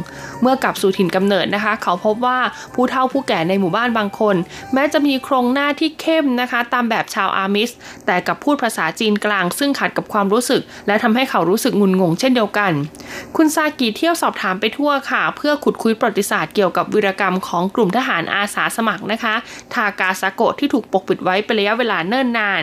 [0.42, 2.38] เมื่อกลับสู่ถิ่นกำเนิดนะคะ เขาพบว่า
[2.74, 4.36] ผู้เฒ่าผู้แก่ในหมู่บ้านบางคน
[4.74, 7.70] แม้จะมีโครงหน้าที่เข้มนะคะ ตามแบบชาวอามิส
[8.06, 12.72] แต่กับพูดภาษาจีนกลาง ซึ่งขัดกับความรู้สึก และทำให้เขารู้สึกงุนงง เช่นเดียวกัน
[13.36, 19.34] คุณซากิเที่ยวสอบถามไปทั่วค่ะ เพื่อขุดคุยประวัติศาสตร์เกี่ยวกับวีรกรรมของกลุ่มทหารอาสาสมัครนะคะ
[19.74, 22.62] ทากาซาโกะที่ถูกปกปิดไว้เป็นระยะเวลาเนิ่นนาน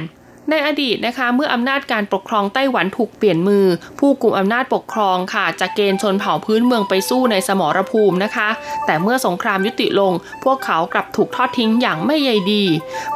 [0.50, 3.66] ในอดีตนะคะเมื่ออำนาจการปกครองไต้หวันถูกเปลี่ยนมือ
[4.00, 8.50] ผู้กลุ่มอำนาจปกครองค่ะจะเกณฑ์ชนเผ่าพื้นเมืองไปสู้ในสมรภูมินะคะ
[8.86, 12.64] แต่เมื่อสงครามยุติลง พวกเขากลับถูกทอดทิ้งอย่างไม่ใยดี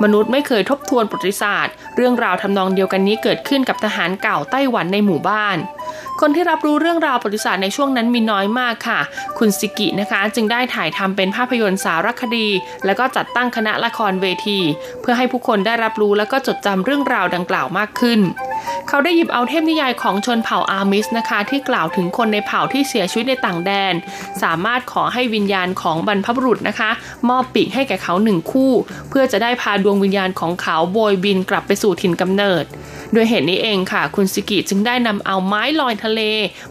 [0.04, 5.58] มนุษย์ไม่เคยทบทวนประวัติศาสตร์ เรื่องราวทำนองเดียวกันนี้เกิดขึ้นกับทหารเก่าไต้หวันในหมู่บ้าน
[6.22, 9.00] คนที่รับรู้เรื่องราวประวัติศาสตร์ในช่วงนั้นมีน้อยมากค่ะ
[9.38, 12.48] คุณซิกินะคะ จึงได้ถ่ายทำเป็นภาพยนตร์สารคดี
[12.86, 14.60] แล้วก็จัดตั้งคณะละครเวที
[15.02, 18.20] เพื่อให้ผู้คนได้รับรู้แล้วก็จดจำเรื่องราวดังกล่าวมากขึ้น
[18.88, 23.94] เขาได้หยิบเอาเทพนิยายของชนเผ่าอามิสนะคะ ที่กล่าวถึงคนในเผ่าที่เสียชีวิตในต่างแดน
[24.44, 26.92] สามารถขอให้วิญญาณของบรรพบุรุษนะคะ
[27.30, 28.72] มอบปีกให้แก่เขาหนึ่งคู่
[29.10, 32.64] เพื่อจะได้พาดวงวิญญาณของเขาโบยบินกลับไปสู่ถิ่นกำเนิด
[33.16, 36.22] ด้วยเหตุนี้เองค่ะ คุณสิกิจึงได้นำเอาไม้ลอยทะเล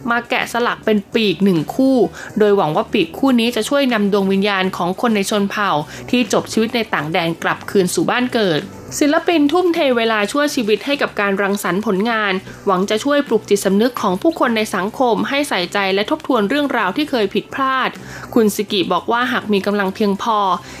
[0.09, 1.95] มาแกะสลักเป็นปีกหนึ่งคู่
[2.39, 5.71] โดยหวังว่าปีกคู่นี้จะช่วยนำดวงวิญญาณของคนในชนเผ่า
[6.09, 8.61] ที่จบชีวิตในต่างแดนกลับคืนสู่บ้านเกิด
[8.97, 12.33] ศิลปินทุ่มเทเวลาช่วยชีวิตให้กับการรังสรรค์ผลงาน
[12.65, 17.89] หวังจะช่วยปลุกจิตสำนึกของผู้คนในสังคมให้ใส่ใจและทบทวนเรื่องราวที่เคยผิดพลาด
[18.33, 20.37] คุณสกิบอกว่าหากมีกำลังเพียงพอ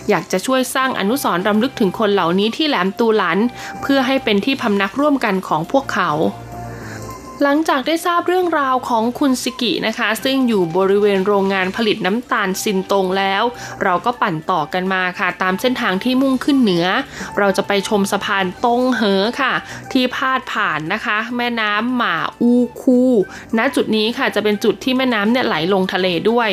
[0.09, 3.37] อยากจะช่วยสร้างอนุสรณ์รำลึกถึงคนเหล่านี้ที่แหลมตูหลัน
[3.81, 6.11] เพื่อให้เป็นที่พำนักร่วมกันของพวกเขา
[7.43, 13.43] หลังจากได้ทราบเรื่องราวของคุณสิกินะคะ ซึ่งอยู่บริเวณโรงงานผลิตน้ำตาลซินตงแล้ว
[13.83, 16.85] เราก็ปั่นต่อกันมาค่ะ ตามเส้นทางที่มุ่งขึ้นเหนือ
[17.39, 19.53] เราจะไปชมสะพานตงเหอค่ะ
[19.91, 23.01] ที่พาดผ่านนะคะ แม่น้ำหมาอูคู
[23.57, 26.49] ณจุดนี้ค่ะจะเป็นจุดที่แม่น้ำเนี่ยไหลลงทะเลด้วย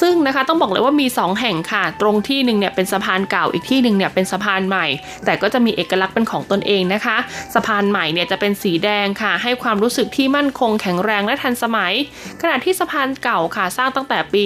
[0.00, 4.86] ซึ่งนะคะต้องบอกเลยว่ามี 2 แห่งค่ะ ตรงที่หนึ่งเนี่ยเป็นสะพานเก่าอีกที่หนึ่งเนี่ยเป็นสะพานใหม่
[5.24, 7.16] แต่ก็จะมีเอกลักษณ์เป็นของตนเองนะคะ
[7.54, 11.94] สะพานใหม่เนี่ยจะเป็นสีแดงค่ะ ให้ความรู้สึกที่ที่มั่นคงแข็งแรงและทันสมัย
[12.42, 14.42] ขณะที่สะพานเก่าค่ะสร้างตั้งแต่ปี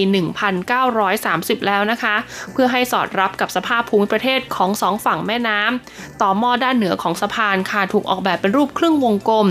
[0.83, 2.15] 1930 แล้วนะคะ
[2.53, 9.47] เพื่อให้สอดรับกับสภาพภูมิประเทศของสองฝั่งแม่น้ำต่อหม้อด้านเหนือของสะพานค่ะถูกออกแบบเป็นรูปครึ่งวงกลม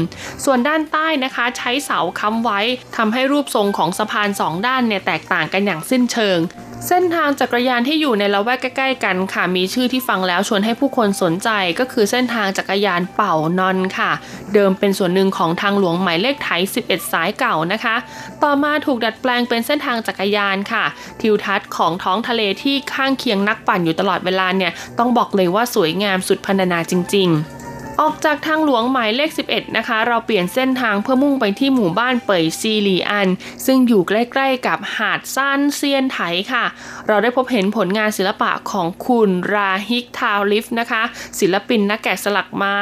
[0.45, 2.59] ส่วนด้านใต้นะคะ ใช้เสาค้ำไว้
[2.97, 6.37] ทำให้รูปทรงของสะพานสองด้านเนี่ยแตกต่างกันอย่างสิ้นเชิง
[6.85, 11.49] เส้นทางจักรยานที่อยู่ในละแวกใกล้ๆกันค่ะ มีชื่อที่ฟังแล้วชวนให้ผู้คนสนใจ
[11.79, 14.11] ก็คือเส้นทางจักรยานเป่านอนค่ะ
[14.53, 17.95] เดิมเป็นส่วนหนึ่งของทางหลวงหมายเลขไทย 11 สายเก่านะคะ
[18.43, 20.83] ต่อมาถูกดัดแปลงเป็นเส้นทางจักรยานค่ะ
[21.21, 27.56] ทิวทัศน์ของท้องทะเลที่ข้างเคียงนักปั่นอยู่ตลอดเวลาเนี่ยต้องบอกเลยว่าสวยงามสุดพรรณนาจริง ๆ
[28.01, 33.27] ออกจากทางหลวงหมายเลข 11 นะคะ เราเปลี่ยนเส้นทางเพื่อมุ่งไปที่หมู่บ้านเป่ยซีหลีอัน
[33.65, 36.19] ซึ่งอยู่ใกล้ๆกับหาดซานเซียนไถ
[36.51, 36.65] ค่ะ
[37.07, 41.03] เราได้พบเห็นผลงานศิลปะของคุณราฮิกทาวลิฟนะคะ
[41.39, 42.77] ศิลปินนักแกะสลักไม้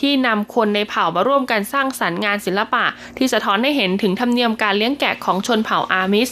[0.00, 2.84] ที่นำคนในเผ่ามาร่วมกันสร้างสรรค์งานศิลปะ
[3.18, 6.30] ที่สะท้อนให้เห็นถึงธรรมเนียมการเลี้ยงแกะของชนเผ่าอามิส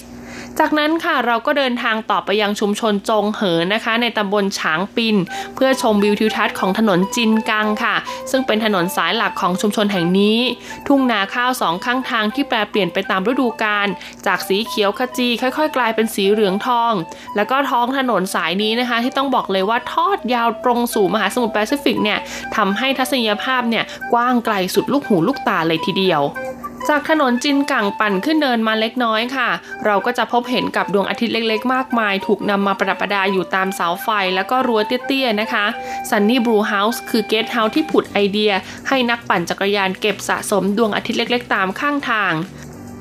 [0.61, 5.17] จากนั้นค่ะเราก็เดินทางต่อไปยังชุมชนจงเหอนะคะ ในตำบลฉางปิน
[5.55, 7.95] เพื่อชมวิวทิวทัศน์ของถนนจินกังค่ะ
[8.31, 10.39] ซึ่งเป็นถนนสายหลักของชุมชนแห่งนี้
[10.87, 13.89] ทุ่งนาข้าวสองข้างทางที่แปรเปลี่ยนไปตามฤดูกาล
[14.27, 16.93] จากสีเขียวขจี ค่อย ๆ กลายเป็นสีเหลืองทอง
[17.37, 22.19] แล้วก็ท้องถนนสายนี้นะคะ ที่ต้องบอกเลยว่าทอดยาวตรงสู่มหาสมุทรแปซิฟิกเนี่ย
[22.57, 26.23] ทำให้ทัศนียภาพเนี่ยกว้างไกลสุดลูกหูลูกตาเลยทีเดียว
[26.89, 29.49] จากถนนจินกังปั่นขึ้นเนินมาเล็กน้อยค่ะ
[29.85, 35.65] เราก็จะพบเห็นกับดวงอาทิตย์เล็กๆ มากมาย ถูกนำมาประดับประดาอยู่ตามเสาไฟแล้วก็รั้วเตี้ยๆนะคะ
[36.11, 38.53] Sunny Blue House คือเกสต์เฮาส์ที่ผุดไอเดีย
[38.89, 42.33] ให้นักปั่นจักรยานเก็บสะสมดวงอาทิตย์เล็กๆ ตามข้างทาง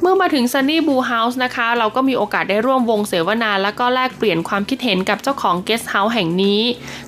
[0.02, 6.62] เมื่อมาถึง Sunny Blue House นะคะ เราก็มีโอกาสได้ร่วมวงเสวนา แล้วก็แลกเปลี่ยนความคิดเห็นกับเจ้าของ Guest House แห่งนี้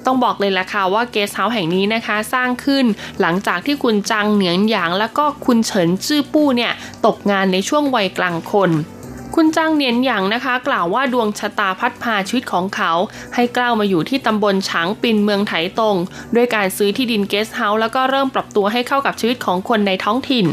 [0.05, 2.85] ต้องบอกเลยละค่ะว่า Guest House แห่งนี้นะคะ สร้างขึ้น
[3.21, 6.71] หลังจากที่คุณจังเหนียงหยาง แล้วก็คุณเฉินจื้อปู้เนี่ย
[7.05, 8.71] ตกงานในช่วงวัยกลางคน
[9.35, 12.91] คุณจ้างเนียนหยางนะคะ กล่าวว่าดวงชะตาพัดพาชีวิตของเขา
[13.35, 15.95] ให้ก้าวมาอยู่ที่ตำบลฉางปินเมืองไถตง
[16.35, 20.45] ด้วยการซื้อที่ดินเกสต์เฮาส์แล้วก็เริ่มปรับตัวให้เข้ากับชีวิตของคนในท้องถิ่น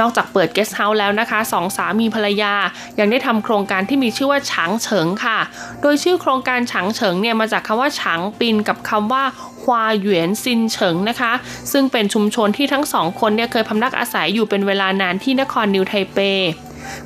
[0.00, 2.54] นอกจากเปิดเกสต์เฮาส์แล้วนะคะสองสามีภรรยา
[2.98, 5.38] ยังได้ทำโครงการที่มีชื่อว่าฉางเฉิงค่ะ
[5.82, 9.24] โดยชื่อโครงการฉางเฉิงเนี่ยมาจากคำว่าฉางปินกับคำว่า
[9.62, 11.32] ฮวาหยวนซินเฉิงนะคะ
[11.72, 16.20] ซึ่งเป็นชุมชนที่ทั้งสองคนเนี่ยเคยพำนักอาศัยอยู่เป็นเวลานานที่นครนิวไทเป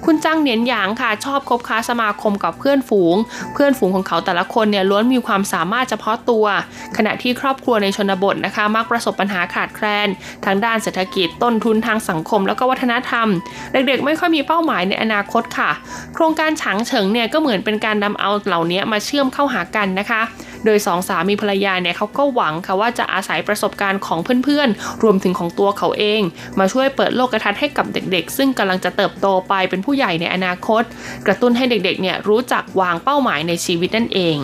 [0.05, 3.17] คุณจ้างเหนียนหยางค่ะชอบคบค้าสมาคมกับเพื่อนฝูง
[3.55, 6.45] เพื่อนฝูงของเขาแต่ละคนเนี่ยล้วนมีความสามารถเฉพาะตัว
[6.97, 10.09] ขณะที่ครอบครัวในชนบทนะคะ มักประสบปัญหาขาดแคลน
[10.45, 13.29] ทางด้านเศรษฐกิจต้นทุนทางสังคม แล้วก็วัฒนธรรม
[13.73, 15.71] เด็กๆ ไม่ค่อยมีเป้าหมายในอนาคตค่ะ
[16.15, 20.23] โครงการฉางเฉิงเนี่ยก็เหมือนเป็นการนำเอาเหล่านี้มาเชื่อมเข้าหากันนะคะ
[20.65, 26.21] โดยสองสามีภรรยาเนี่ยเขาก็หวังค่ะว่าจะอาศัยประสบการณ์ของเพื่อนๆ รวมถึงของตัวเขาเอง
[26.59, 30.83] มาช่วยเปิดโลกทัศน์ให้กับเด็กๆ ซึ่งกำลังจะเติบโตไปเป็นผู้ใหญ่ในอนาคต
[31.27, 34.37] กระตุ้นให้เด็กๆเนี่ยรู้จักวางเป้าหมายในชีวิตนั่นเอง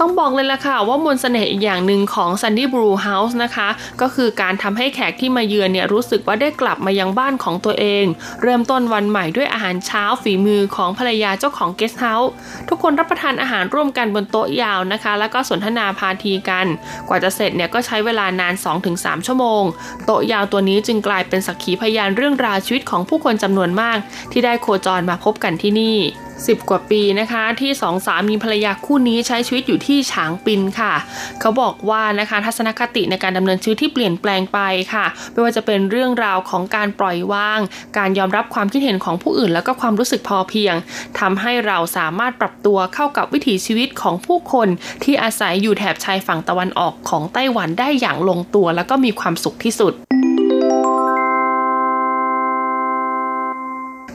[0.00, 3.68] ต้องบอกเลยล่ะค่ะว่ามนสเสน่ห์อีกอย่างหนึ่งของ Sandy Brew House นะคะ
[4.00, 8.04] ก็คือการทำให้แขกที่มาเยือนเนี่ยรู้สึกว่าได้กลับมายังบ้านของตัวเอง
[8.42, 12.32] เริ่มต้นวันใหม่ด้วยอาหารเช้าฝีมือของภรรยาเจ้าของเกสต์เฮาส์
[12.68, 16.66] ทุกคนรับประทานอาหารร่วมกันบนโต๊ะยาวนะคะ แล้วก็สนทนาพาทีกัน
[17.08, 18.54] กว่าจะเสร็จเนี่ยก็ใช้เวลานาน
[18.90, 19.62] 2-3 ชั่วโมง
[20.04, 23.98] โต๊ะยาวตัวนี้จึงกลายเป็นสักขีพยานเรื่องราวชีวิตของผู้คนจำนวนมาก
[24.32, 25.98] ที่ได้โคจรมาพบกันที่นี่
[26.44, 30.92] 10 กว่าปีนะคะที่สองสามีภรรยาคู่นี้ใช้ชีวิตอยู่ที่ฉางปินค่ะ
[31.40, 34.58] เขาบอกว่านะคะทัศนคติในการดำเนินชีวิตที่เปลี่ยนแปลงไป
[34.94, 37.60] ค่ะ ไม่ว่าจะเป็นเรื่องราวของการปล่อยวาง
[37.98, 40.74] การยอมรับความคิดเห็นของผู้อื่น แล้วก็ความรู้สึกพอเพียง
[41.20, 44.68] ทำให้เราสามารถปรับตัวเข้ากับวิถีชีวิตของผู้คน
[45.04, 49.94] ที่อาศัยอยู่แถบชายฝั่งตะวันออกของไต้หวันได้อย่างลงตัว แล้วก็มีความสุขที่สุด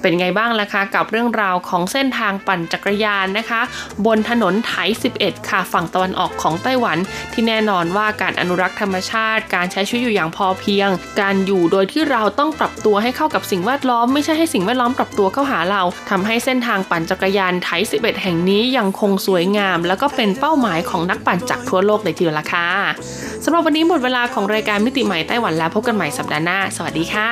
[0.01, 3.61] เป็นไงบ้างล่ะคะกับเรื่องราวของเส้นทางปั่นจักรยานนะคะ
[4.05, 4.73] บนถนนไถ
[5.13, 6.97] 11 ค่ะฝั่งตะวันออกของไต้หวัน
[7.33, 10.89] ที่แน่นอนว่าการอนุรักษ์ธรรมชาติ การใช้ชีวิตอยู่อย่างพอเพียง
[11.21, 22.67] การอยู่โดยที่เราต้องปรับตัวให้เข้ากับสิ่งแวดล้อมไม่ใช่ให้สิ่งแวดล้อมปรับตัวเข้าหาเราทำให้เส้นทางปั่นจักรยานไถ 11 แห่งนี้ยังคงสวยงาม แล้วก็เป็นเป้าหมายของนักปั่นจากทั่วโลกเลยทีเดียวละค่ะ
[23.43, 27.29] สำหรับวันนี้หมดเวลาของรายการมิติใหม่ไต้หวันแล้วพบกันใหม่สัปดาห์หน้า สวัสดีค่ะ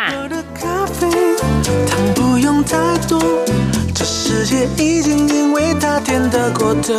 [1.87, 3.19] 糖不用太多，
[3.93, 6.93] 这世界已经因为她甜得过头。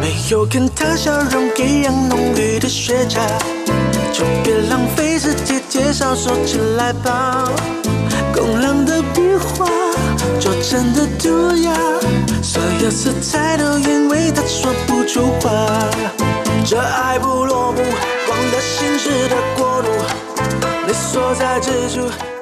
[0.00, 3.20] 没有跟他笑容一样浓郁的雪茄，
[4.12, 7.44] 就别浪费时间介绍，收起来吧。
[8.34, 9.66] 冰冷的笔画，
[10.40, 11.72] 拙真的涂鸦，
[12.42, 15.50] 所有色彩都因为他说不出话。
[16.64, 17.78] 这爱不落幕，
[18.28, 19.88] 忘了心事的国度，
[20.86, 22.33] 你所在之处。